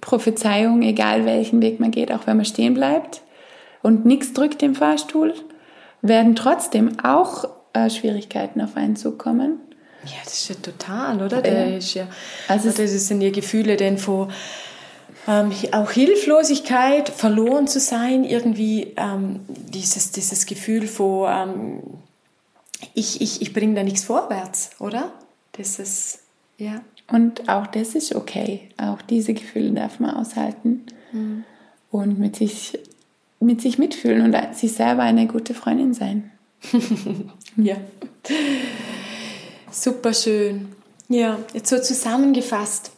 Prophezeiung, 0.00 0.82
egal 0.82 1.26
welchen 1.26 1.60
Weg 1.60 1.80
man 1.80 1.90
geht, 1.90 2.10
auch 2.12 2.26
wenn 2.26 2.38
man 2.38 2.46
stehen 2.46 2.72
bleibt 2.72 3.20
und 3.82 4.06
nichts 4.06 4.32
drückt 4.32 4.62
im 4.62 4.74
Fahrstuhl, 4.74 5.34
werden 6.00 6.34
trotzdem 6.34 6.98
auch 7.00 7.44
äh, 7.74 7.90
Schwierigkeiten 7.90 8.62
auf 8.62 8.76
einen 8.76 8.96
zukommen. 8.96 9.60
Ja, 10.04 10.12
das 10.24 10.34
ist 10.34 10.48
ja 10.48 10.54
total, 10.54 11.20
oder? 11.20 11.44
Äh, 11.44 11.76
ist 11.76 11.92
ja, 11.92 12.06
also 12.46 12.70
das 12.70 12.90
sind 13.06 13.20
ja 13.20 13.30
Gefühle, 13.30 13.76
denn 13.76 13.98
vor 13.98 14.28
ähm, 15.28 15.52
auch 15.72 15.90
Hilflosigkeit, 15.90 17.10
verloren 17.10 17.68
zu 17.68 17.80
sein, 17.80 18.24
irgendwie 18.24 18.94
ähm, 18.96 19.40
dieses, 19.46 20.10
dieses 20.10 20.46
Gefühl 20.46 20.88
von, 20.88 21.28
ähm, 21.30 21.80
ich, 22.94 23.20
ich, 23.20 23.42
ich 23.42 23.52
bringe 23.52 23.74
da 23.74 23.82
nichts 23.82 24.04
vorwärts, 24.04 24.70
oder? 24.78 25.12
Das 25.52 25.78
ist, 25.78 26.20
ja. 26.56 26.80
Und 27.12 27.48
auch 27.48 27.66
das 27.66 27.94
ist 27.94 28.14
okay. 28.14 28.70
Auch 28.78 29.02
diese 29.02 29.34
Gefühle 29.34 29.70
darf 29.72 30.00
man 30.00 30.16
aushalten 30.16 30.86
mhm. 31.12 31.44
und 31.90 32.18
mit 32.18 32.36
sich, 32.36 32.78
mit 33.38 33.60
sich 33.60 33.78
mitfühlen 33.78 34.22
und 34.22 34.56
sich 34.56 34.72
selber 34.72 35.02
eine 35.02 35.26
gute 35.26 35.52
Freundin 35.52 35.92
sein. 35.92 36.30
ja. 37.56 37.76
Super 39.70 40.14
schön. 40.14 40.68
Ja, 41.08 41.38
jetzt 41.52 41.68
so 41.68 41.78
zusammengefasst 41.78 42.92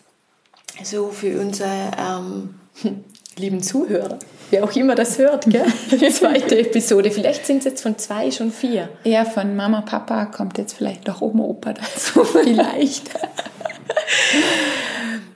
so 0.84 1.10
für 1.10 1.40
unsere 1.40 1.90
ähm, 1.98 2.54
lieben 3.36 3.62
Zuhörer, 3.62 4.18
wer 4.50 4.64
auch 4.64 4.74
immer 4.74 4.94
das 4.94 5.18
hört, 5.18 5.46
gell? 5.46 5.66
Die 5.90 6.10
zweite 6.10 6.58
Episode. 6.58 7.10
Vielleicht 7.10 7.46
sind 7.46 7.58
es 7.58 7.64
jetzt 7.64 7.82
von 7.82 7.98
zwei 7.98 8.30
schon 8.30 8.52
vier. 8.52 8.88
Ja, 9.04 9.24
von 9.24 9.56
Mama, 9.56 9.82
Papa 9.82 10.26
kommt 10.26 10.58
jetzt 10.58 10.74
vielleicht 10.74 11.06
noch 11.06 11.20
Oma, 11.20 11.44
Opa 11.44 11.72
dazu. 11.72 12.24
Vielleicht. 12.24 13.10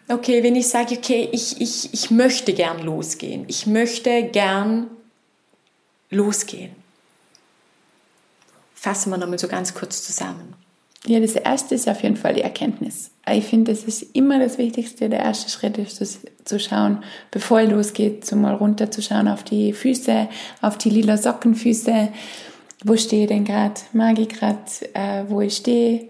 okay, 0.09 0.43
wenn 0.43 0.57
ich 0.57 0.69
sage, 0.69 0.97
okay, 0.97 1.29
ich, 1.33 1.61
ich, 1.61 1.93
ich 1.93 2.11
möchte 2.11 2.53
gern 2.53 2.83
losgehen. 2.83 3.45
Ich 3.49 3.67
möchte 3.67 4.25
gern 4.25 4.89
losgehen. 6.11 6.75
Fassen 8.75 9.11
wir 9.11 9.17
nochmal 9.17 9.39
so 9.39 9.49
ganz 9.49 9.75
kurz 9.75 10.05
zusammen. 10.05 10.55
Ja, 11.07 11.21
das 11.21 11.35
erste 11.35 11.75
ist 11.75 11.89
auf 11.89 12.03
jeden 12.03 12.17
Fall 12.17 12.35
die 12.35 12.41
Erkenntnis. 12.41 13.11
Ich 13.31 13.45
finde, 13.45 13.73
das 13.73 13.85
ist 13.85 14.03
immer 14.15 14.39
das 14.39 14.57
Wichtigste. 14.57 15.09
Der 15.09 15.21
erste 15.21 15.51
Schritt 15.51 15.77
ist 15.77 15.97
zu, 15.97 16.05
zu 16.45 16.59
schauen, 16.59 17.03
bevor 17.31 17.61
es 17.61 17.71
losgeht, 17.71 18.25
so 18.25 18.37
mal 18.37 18.55
runter 18.55 18.91
zu 18.91 19.03
schauen 19.03 19.29
auf 19.29 19.43
die 19.43 19.73
Füße, 19.73 20.29
auf 20.63 20.79
die 20.79 20.91
lila 20.91 21.19
Sockenfüße. 21.19 22.09
Wo 22.85 22.97
stehe 22.97 23.23
ich 23.23 23.29
denn 23.29 23.45
gerade? 23.45 23.75
Mag 23.93 24.19
ich 24.19 24.29
gerade, 24.29 24.59
äh, 24.95 25.25
wo 25.29 25.43
ich 25.43 25.57
stehe? 25.57 26.09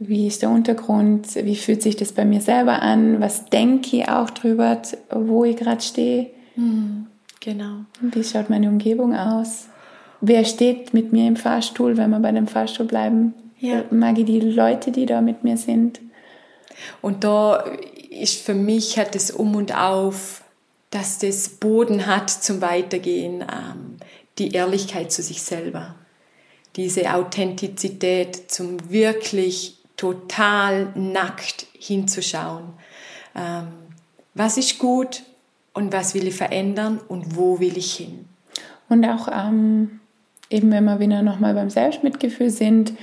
Wie 0.00 0.26
ist 0.26 0.42
der 0.42 0.50
Untergrund? 0.50 1.34
Wie 1.34 1.56
fühlt 1.56 1.82
sich 1.82 1.94
das 1.94 2.12
bei 2.12 2.24
mir 2.24 2.40
selber 2.40 2.82
an? 2.82 3.20
Was 3.20 3.46
denke 3.46 3.98
ich 3.98 4.08
auch 4.08 4.30
drüber, 4.30 4.80
wo 5.10 5.44
ich 5.44 5.56
gerade 5.56 5.82
stehe? 5.82 6.30
Mhm, 6.56 7.06
genau. 7.40 7.84
Wie 8.00 8.24
schaut 8.24 8.50
meine 8.50 8.68
Umgebung 8.68 9.14
aus? 9.14 9.68
Wer 10.20 10.44
steht 10.44 10.94
mit 10.94 11.12
mir 11.12 11.28
im 11.28 11.36
Fahrstuhl, 11.36 11.96
wenn 11.96 12.10
wir 12.10 12.20
bei 12.20 12.32
dem 12.32 12.46
Fahrstuhl 12.46 12.86
bleiben? 12.86 13.34
Ja. 13.60 13.84
Mag 13.90 14.18
ich 14.18 14.24
die 14.24 14.40
Leute, 14.40 14.90
die 14.90 15.06
da 15.06 15.20
mit 15.20 15.44
mir 15.44 15.56
sind? 15.56 16.00
Und 17.02 17.24
da 17.24 17.64
ist 18.10 18.42
für 18.42 18.54
mich 18.54 18.98
hat 18.98 19.14
es 19.14 19.30
um 19.30 19.54
und 19.54 19.76
auf, 19.76 20.42
dass 20.90 21.18
das 21.18 21.48
Boden 21.48 22.06
hat 22.06 22.30
zum 22.30 22.62
Weitergehen, 22.62 23.42
ähm, 23.42 23.96
die 24.38 24.52
Ehrlichkeit 24.52 25.12
zu 25.12 25.22
sich 25.22 25.42
selber, 25.42 25.94
diese 26.76 27.14
Authentizität 27.14 28.50
zum 28.50 28.90
wirklich 28.90 29.78
total 29.96 30.90
nackt 30.94 31.66
hinzuschauen. 31.78 32.72
Ähm, 33.36 33.68
was 34.34 34.56
ist 34.56 34.78
gut 34.78 35.22
und 35.74 35.92
was 35.92 36.14
will 36.14 36.26
ich 36.26 36.34
verändern 36.34 36.98
und 37.08 37.36
wo 37.36 37.60
will 37.60 37.76
ich 37.76 37.92
hin? 37.92 38.26
Und 38.88 39.04
auch 39.04 39.28
ähm, 39.30 40.00
eben, 40.48 40.70
wenn 40.72 40.84
wir 40.84 40.98
wieder 40.98 41.22
nochmal 41.22 41.54
beim 41.54 41.70
Selbstmitgefühl 41.70 42.50
sind, 42.50 42.94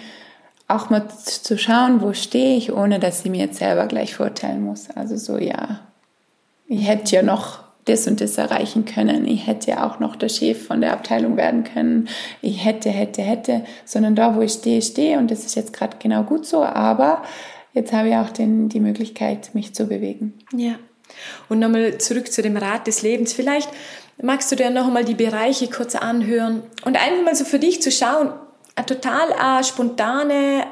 auch 0.67 0.89
mal 0.89 1.07
zu 1.07 1.57
schauen, 1.57 2.01
wo 2.01 2.13
stehe 2.13 2.57
ich, 2.57 2.73
ohne 2.73 2.99
dass 2.99 3.23
sie 3.23 3.29
mir 3.29 3.45
jetzt 3.45 3.59
selber 3.59 3.87
gleich 3.87 4.15
vorteilen 4.15 4.63
muss. 4.63 4.89
Also 4.95 5.15
so, 5.15 5.37
ja, 5.37 5.79
ich 6.67 6.87
hätte 6.87 7.15
ja 7.15 7.21
noch 7.21 7.63
das 7.85 8.05
und 8.05 8.19
das 8.19 8.37
erreichen 8.37 8.83
können. 8.83 9.25
Ich 9.25 9.47
hätte 9.47 9.71
ja 9.71 9.87
auch 9.87 9.99
noch 9.99 10.17
der 10.17 10.27
Chef 10.27 10.67
von 10.67 10.81
der 10.81 10.91
Abteilung 10.91 11.37
werden 11.37 11.63
können. 11.63 12.09
Ich 12.41 12.65
hätte, 12.65 12.89
hätte, 12.89 13.21
hätte, 13.21 13.63
sondern 13.85 14.15
da, 14.15 14.35
wo 14.35 14.41
ich 14.41 14.53
stehe, 14.53 14.81
stehe 14.81 15.17
und 15.17 15.31
das 15.31 15.45
ist 15.45 15.55
jetzt 15.55 15.71
gerade 15.71 15.97
genau 15.99 16.23
gut 16.23 16.45
so, 16.45 16.63
aber 16.63 17.23
jetzt 17.73 17.93
habe 17.93 18.09
ich 18.09 18.15
auch 18.15 18.29
den, 18.29 18.67
die 18.67 18.81
Möglichkeit, 18.81 19.51
mich 19.53 19.73
zu 19.73 19.87
bewegen. 19.87 20.33
Ja. 20.53 20.75
Und 21.47 21.59
nochmal 21.59 21.97
zurück 21.99 22.29
zu 22.29 22.41
dem 22.41 22.57
Rat 22.57 22.87
des 22.87 23.01
Lebens. 23.01 23.31
Vielleicht 23.31 23.69
magst 24.21 24.51
du 24.51 24.57
dir 24.57 24.69
noch 24.69 24.87
einmal 24.87 25.05
die 25.05 25.13
Bereiche 25.15 25.69
kurz 25.69 25.95
anhören 25.95 26.63
und 26.83 26.97
einfach 26.97 27.23
mal 27.23 27.35
so 27.35 27.45
für 27.45 27.59
dich 27.59 27.81
zu 27.81 27.91
schauen, 27.91 28.33
eine 28.77 28.85
total 28.85 29.33
eine 29.33 29.63
spontane 29.63 30.67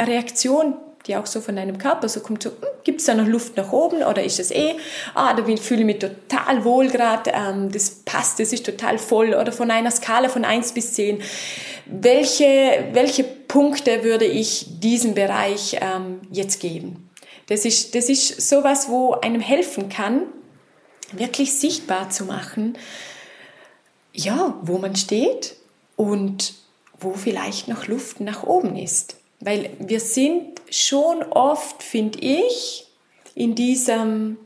Reaktion, 0.00 0.74
die 1.06 1.16
auch 1.16 1.26
so 1.26 1.40
von 1.40 1.54
deinem 1.54 1.78
Körper 1.78 2.08
so 2.08 2.20
kommt, 2.20 2.42
so, 2.42 2.50
hm, 2.50 2.56
gibt 2.82 3.00
es 3.00 3.06
da 3.06 3.14
noch 3.14 3.26
Luft 3.26 3.56
nach 3.56 3.70
oben 3.70 4.02
oder 4.02 4.24
ist 4.24 4.40
es 4.40 4.50
eh, 4.50 4.74
ah, 5.14 5.34
da 5.34 5.44
fühle 5.44 5.80
ich 5.80 5.86
mich 5.86 5.98
total 6.00 6.64
wohl 6.64 6.88
gerade, 6.88 7.30
ähm, 7.30 7.70
das 7.70 8.02
passt, 8.04 8.40
das 8.40 8.52
ist 8.52 8.66
total 8.66 8.98
voll 8.98 9.34
oder 9.34 9.52
von 9.52 9.70
einer 9.70 9.90
Skala 9.90 10.28
von 10.28 10.44
1 10.44 10.72
bis 10.72 10.94
10, 10.94 11.22
welche, 11.86 12.88
welche 12.92 13.22
Punkte 13.22 14.02
würde 14.02 14.24
ich 14.24 14.80
diesem 14.80 15.14
Bereich 15.14 15.78
ähm, 15.80 16.22
jetzt 16.32 16.60
geben? 16.60 17.08
Das 17.46 17.64
ist, 17.64 17.94
das 17.94 18.08
ist 18.08 18.48
sowas, 18.48 18.88
wo 18.88 19.12
einem 19.12 19.40
helfen 19.40 19.90
kann, 19.90 20.22
wirklich 21.12 21.52
sichtbar 21.52 22.10
zu 22.10 22.24
machen, 22.24 22.76
ja, 24.12 24.58
wo 24.62 24.78
man 24.78 24.96
steht 24.96 25.54
und 25.96 26.63
wo 27.04 27.12
vielleicht 27.12 27.68
noch 27.68 27.86
Luft 27.86 28.20
nach 28.20 28.42
oben 28.42 28.76
ist. 28.76 29.16
Weil 29.40 29.70
wir 29.78 30.00
sind 30.00 30.60
schon 30.70 31.22
oft, 31.22 31.82
finde 31.82 32.18
ich, 32.18 32.86
in 33.34 33.54
diesem, 33.54 34.38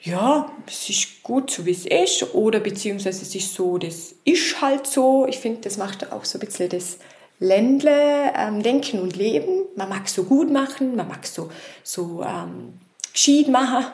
ja, 0.00 0.50
es 0.66 0.88
ist 0.90 1.22
gut 1.22 1.50
so, 1.50 1.64
wie 1.64 1.70
es 1.70 1.86
ist, 1.86 2.34
oder 2.34 2.60
beziehungsweise 2.60 3.22
es 3.22 3.34
ist 3.34 3.54
so, 3.54 3.78
das 3.78 4.14
ist 4.24 4.60
halt 4.60 4.86
so. 4.86 5.26
Ich 5.26 5.38
finde, 5.38 5.60
das 5.62 5.76
macht 5.76 6.12
auch 6.12 6.24
so 6.24 6.38
ein 6.38 6.46
bisschen 6.46 6.68
das 6.68 6.98
Ländle, 7.38 8.32
ähm, 8.34 8.62
Denken 8.62 9.00
und 9.00 9.16
Leben. 9.16 9.66
Man 9.76 9.88
mag 9.88 10.08
so 10.08 10.24
gut 10.24 10.50
machen, 10.50 10.96
man 10.96 11.08
mag 11.08 11.26
so, 11.26 11.50
so 11.82 12.22
ähm, 12.22 12.74
gescheit 13.12 13.48
machen, 13.48 13.86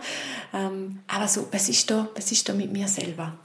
ähm, 0.54 1.00
aber 1.08 1.28
so, 1.28 1.46
was 1.50 1.68
ist 1.68 1.90
da, 1.90 2.08
was 2.14 2.32
ist 2.32 2.48
da 2.48 2.52
mit 2.52 2.72
mir 2.72 2.88
selber? 2.88 3.38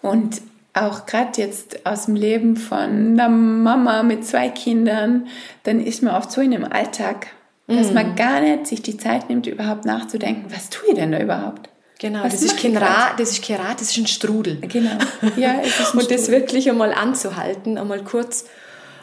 Und 0.00 0.40
auch 0.74 1.06
gerade 1.06 1.40
jetzt 1.40 1.84
aus 1.84 2.06
dem 2.06 2.16
Leben 2.16 2.56
von 2.56 2.78
einer 3.18 3.28
Mama 3.28 4.02
mit 4.02 4.24
zwei 4.24 4.48
Kindern, 4.48 5.26
dann 5.64 5.80
ist 5.80 6.02
man 6.02 6.14
oft 6.14 6.32
so 6.32 6.40
in 6.40 6.50
dem 6.50 6.64
Alltag, 6.64 7.28
dass 7.66 7.90
mm. 7.90 7.94
man 7.94 8.16
gar 8.16 8.40
nicht 8.40 8.66
sich 8.66 8.82
die 8.82 8.96
Zeit 8.96 9.28
nimmt, 9.28 9.46
überhaupt 9.46 9.84
nachzudenken, 9.84 10.46
was 10.52 10.70
tue 10.70 10.90
ich 10.90 10.94
denn 10.94 11.12
da 11.12 11.20
überhaupt? 11.20 11.68
Genau, 11.98 12.24
das 12.24 12.42
ist, 12.42 12.58
kein 12.58 12.76
Rad, 12.76 13.20
das 13.20 13.30
ist 13.30 13.44
kein 13.44 13.60
Rad, 13.60 13.80
das 13.80 13.90
ist 13.90 13.98
ein 13.98 14.06
Strudel. 14.08 14.56
Genau, 14.62 14.96
ja, 15.36 15.60
es 15.62 15.78
ist 15.78 15.80
ein 15.94 15.98
Und 15.98 16.04
Strudel. 16.04 16.16
das 16.16 16.30
wirklich 16.30 16.68
einmal 16.68 16.92
anzuhalten, 16.92 17.78
einmal 17.78 18.02
kurz 18.02 18.46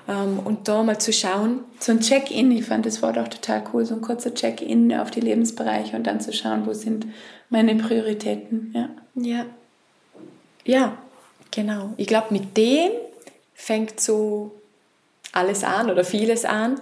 ähm, 0.10 0.39
und 0.43 0.67
da 0.67 0.84
mal 0.84 0.97
zu 0.97 1.13
schauen. 1.13 1.60
So 1.79 1.93
ein 1.93 2.01
Check-in, 2.01 2.51
ich 2.51 2.65
fand 2.65 2.86
das 2.86 3.01
Wort 3.01 3.17
auch 3.17 3.29
total 3.29 3.63
cool, 3.71 3.86
so 3.86 3.95
ein 3.95 4.01
kurzer 4.01 4.34
Check-in 4.34 4.93
auf 4.93 5.12
die 5.12 5.21
Lebensbereiche 5.21 5.95
und 5.95 6.08
dann 6.08 6.19
zu 6.19 6.34
schauen, 6.34 6.65
wo 6.65 6.73
sind 6.73 7.05
meine 7.49 7.75
Prioritäten, 7.75 8.73
ja. 8.75 8.89
Ja, 9.15 9.45
ja 10.65 10.97
Genau. 11.51 11.93
Ich 11.97 12.07
glaube, 12.07 12.27
mit 12.31 12.55
dem 12.57 12.91
fängt 13.53 13.99
so 13.99 14.51
alles 15.31 15.63
an 15.63 15.89
oder 15.89 16.03
vieles 16.03 16.45
an. 16.45 16.79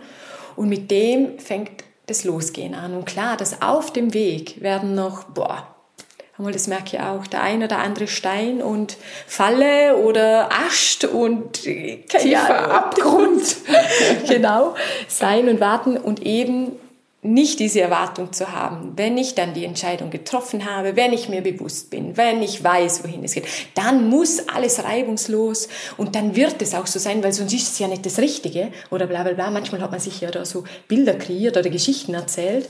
Und 0.56 0.70
mit 0.70 0.90
dem 0.92 1.40
fängt 1.40 1.84
das 2.08 2.24
Losgehen 2.24 2.74
an. 2.74 2.96
Und 2.96 3.06
klar, 3.06 3.38
dass 3.38 3.62
auf 3.62 3.92
dem 3.92 4.14
Weg 4.14 4.62
werden 4.62 4.96
noch, 4.96 5.26
boah, 5.26 5.68
einmal 6.38 6.54
das 6.54 6.68
merke 6.68 6.98
ich 6.98 7.00
auch, 7.02 7.28
der 7.28 7.44
ein 7.44 7.64
oder 7.64 7.80
andere 7.80 8.08
Stein 8.08 8.62
und 8.62 8.98
Falle 9.28 9.98
oder 9.98 10.50
Ascht 10.52 11.04
und 11.04 11.64
tiefer 11.64 12.72
Abgrund. 12.72 13.58
genau, 14.28 14.76
sein 15.08 15.50
und 15.50 15.60
warten 15.60 15.98
und 15.98 16.26
eben 16.26 16.72
nicht 17.28 17.60
diese 17.60 17.82
Erwartung 17.82 18.32
zu 18.32 18.52
haben, 18.52 18.94
wenn 18.96 19.18
ich 19.18 19.36
dann 19.36 19.54
die 19.54 19.66
Entscheidung 19.66 20.10
getroffen 20.10 20.66
habe, 20.66 20.96
wenn 20.96 21.12
ich 21.12 21.28
mir 21.28 21.42
bewusst 21.42 21.90
bin, 21.90 22.16
wenn 22.16 22.42
ich 22.42 22.64
weiß, 22.64 23.04
wohin 23.04 23.24
es 23.24 23.34
geht, 23.34 23.48
dann 23.76 24.10
muss 24.10 24.48
alles 24.48 24.84
reibungslos 24.84 25.68
und 25.98 26.16
dann 26.16 26.36
wird 26.36 26.62
es 26.62 26.74
auch 26.74 26.88
so 26.88 27.00
sein, 27.00 27.22
weil 27.24 27.34
sonst 27.34 27.54
ist 27.54 27.74
es 27.74 27.80
ja 27.80 27.88
nicht 27.88 28.06
das 28.06 28.20
Richtige 28.20 28.70
oder 28.92 29.08
bla 29.08 29.24
bla 29.24 29.34
bla. 29.34 29.52
Manchmal 29.52 29.82
hat 29.82 29.92
man 29.92 30.00
sich 30.00 30.22
ja 30.22 30.32
da 30.32 30.46
so 30.46 30.64
Bilder 30.88 31.16
kreiert 31.16 31.58
oder 31.58 31.70
Geschichten 31.70 32.14
erzählt. 32.14 32.70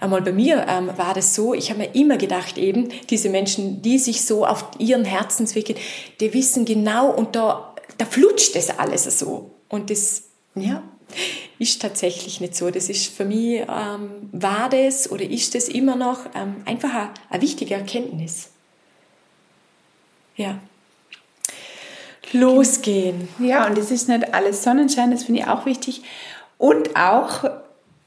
Einmal 0.00 0.22
bei 0.22 0.32
mir 0.32 0.66
ähm, 0.68 0.90
war 0.96 1.14
das 1.14 1.34
so, 1.34 1.54
ich 1.54 1.70
habe 1.70 1.80
mir 1.80 1.94
immer 1.94 2.16
gedacht, 2.16 2.58
eben 2.58 2.88
diese 3.10 3.28
Menschen, 3.28 3.80
die 3.80 3.98
sich 3.98 4.24
so 4.26 4.44
auf 4.44 4.66
ihren 4.78 5.04
Herzensweg, 5.04 5.76
die 6.20 6.34
wissen 6.34 6.64
genau 6.64 7.10
und 7.10 7.36
da, 7.36 7.74
da 7.96 8.04
flutscht 8.04 8.56
das 8.56 8.76
alles 8.78 9.04
so. 9.18 9.52
Und 9.68 9.90
das, 9.90 10.24
ja, 10.56 10.82
ist 11.58 11.80
tatsächlich 11.82 12.40
nicht 12.40 12.54
so. 12.54 12.70
Das 12.70 12.88
ist 12.88 13.06
für 13.06 13.24
mich, 13.24 13.60
ähm, 13.60 14.10
war 14.32 14.68
das 14.68 15.10
oder 15.10 15.24
ist 15.24 15.54
es 15.54 15.68
immer 15.68 15.96
noch 15.96 16.20
ähm, 16.34 16.56
einfach 16.64 16.92
eine, 16.92 17.10
eine 17.30 17.42
wichtige 17.42 17.74
Erkenntnis. 17.74 18.50
Ja. 20.36 20.58
Losgehen. 22.32 23.28
Ja, 23.38 23.66
und 23.66 23.78
es 23.78 23.90
ist 23.90 24.08
nicht 24.08 24.34
alles 24.34 24.64
Sonnenschein, 24.64 25.10
das 25.10 25.24
finde 25.24 25.42
ich 25.42 25.46
auch 25.46 25.66
wichtig. 25.66 26.02
Und 26.58 26.96
auch 26.96 27.44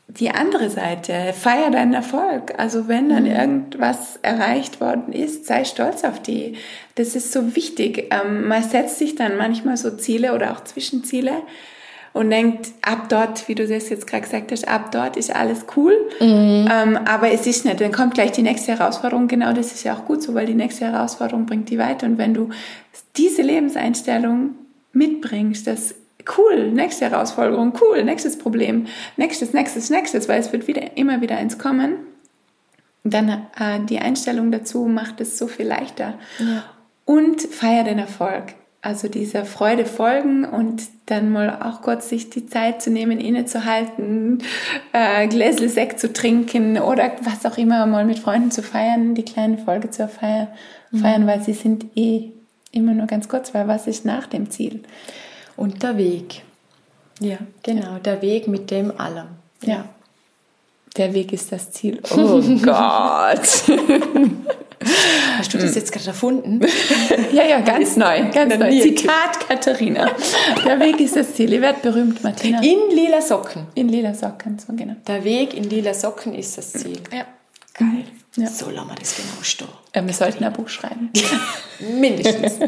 die 0.07 0.29
andere 0.29 0.69
Seite, 0.69 1.33
feier 1.33 1.69
deinen 1.69 1.93
Erfolg. 1.93 2.53
Also 2.57 2.87
wenn 2.87 3.09
dann 3.09 3.23
mhm. 3.23 3.31
irgendwas 3.31 4.17
erreicht 4.21 4.79
worden 4.79 5.13
ist, 5.13 5.45
sei 5.45 5.65
stolz 5.65 6.03
auf 6.03 6.21
die. 6.21 6.55
Das 6.95 7.15
ist 7.15 7.31
so 7.31 7.55
wichtig. 7.55 8.11
Ähm, 8.11 8.47
man 8.47 8.63
setzt 8.63 8.99
sich 8.99 9.15
dann 9.15 9.37
manchmal 9.37 9.77
so 9.77 9.91
Ziele 9.91 10.33
oder 10.33 10.53
auch 10.53 10.63
Zwischenziele 10.63 11.33
und 12.13 12.29
denkt, 12.29 12.69
ab 12.81 13.09
dort, 13.09 13.47
wie 13.47 13.55
du 13.55 13.67
das 13.67 13.89
jetzt 13.89 14.07
gerade 14.07 14.23
gesagt 14.23 14.51
hast, 14.51 14.67
ab 14.67 14.91
dort 14.91 15.17
ist 15.17 15.35
alles 15.35 15.65
cool. 15.75 15.93
Mhm. 16.19 16.69
Ähm, 16.71 16.99
aber 17.05 17.31
es 17.31 17.45
ist 17.45 17.65
nicht. 17.65 17.79
Dann 17.79 17.91
kommt 17.91 18.13
gleich 18.13 18.31
die 18.31 18.41
nächste 18.41 18.77
Herausforderung. 18.77 19.27
Genau 19.27 19.53
das 19.53 19.71
ist 19.71 19.83
ja 19.83 19.95
auch 19.95 20.05
gut 20.05 20.23
so, 20.23 20.33
weil 20.33 20.45
die 20.45 20.55
nächste 20.55 20.85
Herausforderung 20.85 21.45
bringt 21.45 21.69
die 21.69 21.77
weiter. 21.77 22.05
Und 22.07 22.17
wenn 22.17 22.33
du 22.33 22.49
diese 23.15 23.41
Lebenseinstellung 23.41 24.55
mitbringst, 24.93 25.67
das 25.67 25.95
cool, 26.37 26.71
nächste 26.71 27.09
Herausforderung, 27.09 27.73
cool, 27.81 28.03
nächstes 28.03 28.37
Problem, 28.37 28.87
nächstes, 29.15 29.53
nächstes, 29.53 29.89
nächstes, 29.89 30.27
weil 30.27 30.39
es 30.39 30.51
wird 30.51 30.67
wieder, 30.67 30.97
immer 30.97 31.21
wieder 31.21 31.37
eins 31.37 31.57
kommen. 31.57 31.95
Dann 33.03 33.29
äh, 33.29 33.79
die 33.87 33.99
Einstellung 33.99 34.51
dazu 34.51 34.85
macht 34.85 35.21
es 35.21 35.37
so 35.37 35.47
viel 35.47 35.67
leichter. 35.67 36.15
Ja. 36.39 36.63
Und 37.05 37.41
feier 37.41 37.83
den 37.83 37.99
Erfolg 37.99 38.55
also 38.87 39.09
dieser 39.09 39.43
Freude 39.43 39.85
folgen 39.85 40.45
und 40.45 40.83
dann 41.07 41.29
mal 41.29 41.61
auch 41.61 41.81
kurz 41.81 42.07
sich 42.07 42.29
die 42.29 42.47
Zeit 42.47 42.81
zu 42.81 42.89
nehmen, 42.89 43.19
innezuhalten, 43.19 44.41
äh, 44.93 45.27
Gläsel 45.27 45.67
Sekt 45.67 45.99
zu 45.99 46.13
trinken 46.13 46.79
oder 46.79 47.11
was 47.21 47.45
auch 47.45 47.57
immer, 47.57 47.85
mal 47.85 48.05
mit 48.05 48.17
Freunden 48.17 48.49
zu 48.49 48.63
feiern, 48.63 49.13
die 49.13 49.25
kleine 49.25 49.57
Folge 49.57 49.89
zu 49.89 50.07
feiern, 50.07 50.47
mhm. 50.91 50.99
feiern, 50.99 51.27
weil 51.27 51.41
sie 51.43 51.51
sind 51.51 51.85
eh 51.97 52.31
immer 52.71 52.93
nur 52.93 53.07
ganz 53.07 53.27
kurz, 53.27 53.53
weil 53.53 53.67
was 53.67 53.87
ist 53.87 54.05
nach 54.05 54.25
dem 54.25 54.49
Ziel? 54.49 54.83
Und 55.57 55.83
der 55.83 55.97
Weg. 55.97 56.43
Ja, 57.19 57.39
genau. 57.63 57.97
Der 57.97 58.21
Weg 58.21 58.47
mit 58.47 58.71
dem 58.71 58.97
allem. 58.97 59.27
Ja. 59.63 59.83
Der 60.95 61.13
Weg 61.13 61.33
ist 61.33 61.51
das 61.51 61.71
Ziel. 61.71 62.01
Oh 62.09 62.41
Gott. 62.63 63.63
Hast 65.37 65.53
du 65.53 65.57
das 65.57 65.75
jetzt 65.75 65.91
gerade 65.91 66.07
erfunden? 66.07 66.61
ja, 67.31 67.43
ja, 67.43 67.61
ganz 67.61 67.95
neu. 67.95 68.29
Ganz 68.31 68.57
neu. 68.57 68.79
Zitat 68.81 69.47
Katharina. 69.47 70.11
Der 70.65 70.79
Weg 70.79 70.99
ist 70.99 71.15
das 71.15 71.33
Ziel. 71.33 71.51
Ihr 71.53 71.61
werdet 71.61 71.81
berühmt, 71.81 72.23
Martina. 72.23 72.61
In 72.61 72.89
lila 72.91 73.21
Socken. 73.21 73.67
In 73.75 73.89
lila 73.89 74.13
Socken, 74.13 74.57
so 74.59 74.73
genau. 74.73 74.95
Der 75.07 75.23
Weg 75.23 75.53
in 75.53 75.63
lila 75.63 75.93
Socken 75.93 76.35
ist 76.35 76.57
das 76.57 76.73
Ziel. 76.73 76.99
Ja. 77.11 77.25
Geil. 77.73 78.05
Ja. 78.35 78.47
So 78.47 78.69
lassen 78.69 78.87
wir 78.89 78.95
das 78.95 79.15
genau 79.15 79.41
stehen. 79.41 79.67
Ja, 79.95 80.05
wir 80.05 80.13
sollten 80.13 80.43
ein 80.43 80.53
Buch 80.53 80.69
schreiben. 80.69 81.11
Mindestens. 81.79 82.59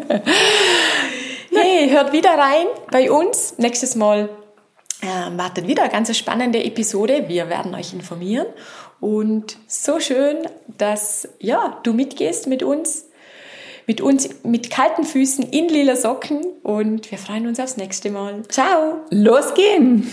hey, 1.52 1.90
hört 1.90 2.12
wieder 2.12 2.32
rein 2.32 2.68
bei 2.92 3.12
uns. 3.12 3.56
Nächstes 3.58 3.96
Mal 3.96 4.30
äh, 5.02 5.38
wartet 5.38 5.68
wieder 5.68 5.84
eine 5.84 5.92
ganz 5.92 6.16
spannende 6.18 6.64
Episode. 6.64 7.26
Wir 7.28 7.50
werden 7.50 7.74
euch 7.74 7.94
informieren. 7.94 8.48
Und 9.00 9.58
so 9.68 10.00
schön, 10.00 10.38
dass 10.78 11.28
ja, 11.40 11.80
du 11.84 11.94
mitgehst 11.94 12.48
mit 12.48 12.64
uns, 12.64 13.08
mit 13.88 14.02
uns 14.02 14.30
mit 14.44 14.70
kalten 14.70 15.04
Füßen 15.04 15.46
in 15.52 15.70
lila 15.70 15.96
Socken. 15.96 16.42
Und 16.64 17.10
wir 17.12 17.18
freuen 17.18 17.48
uns 17.48 17.60
aufs 17.60 17.78
nächste 17.78 18.12
Mal. 18.12 18.44
Ciao! 18.50 19.02
Los 19.10 19.54
gehen! 19.54 20.10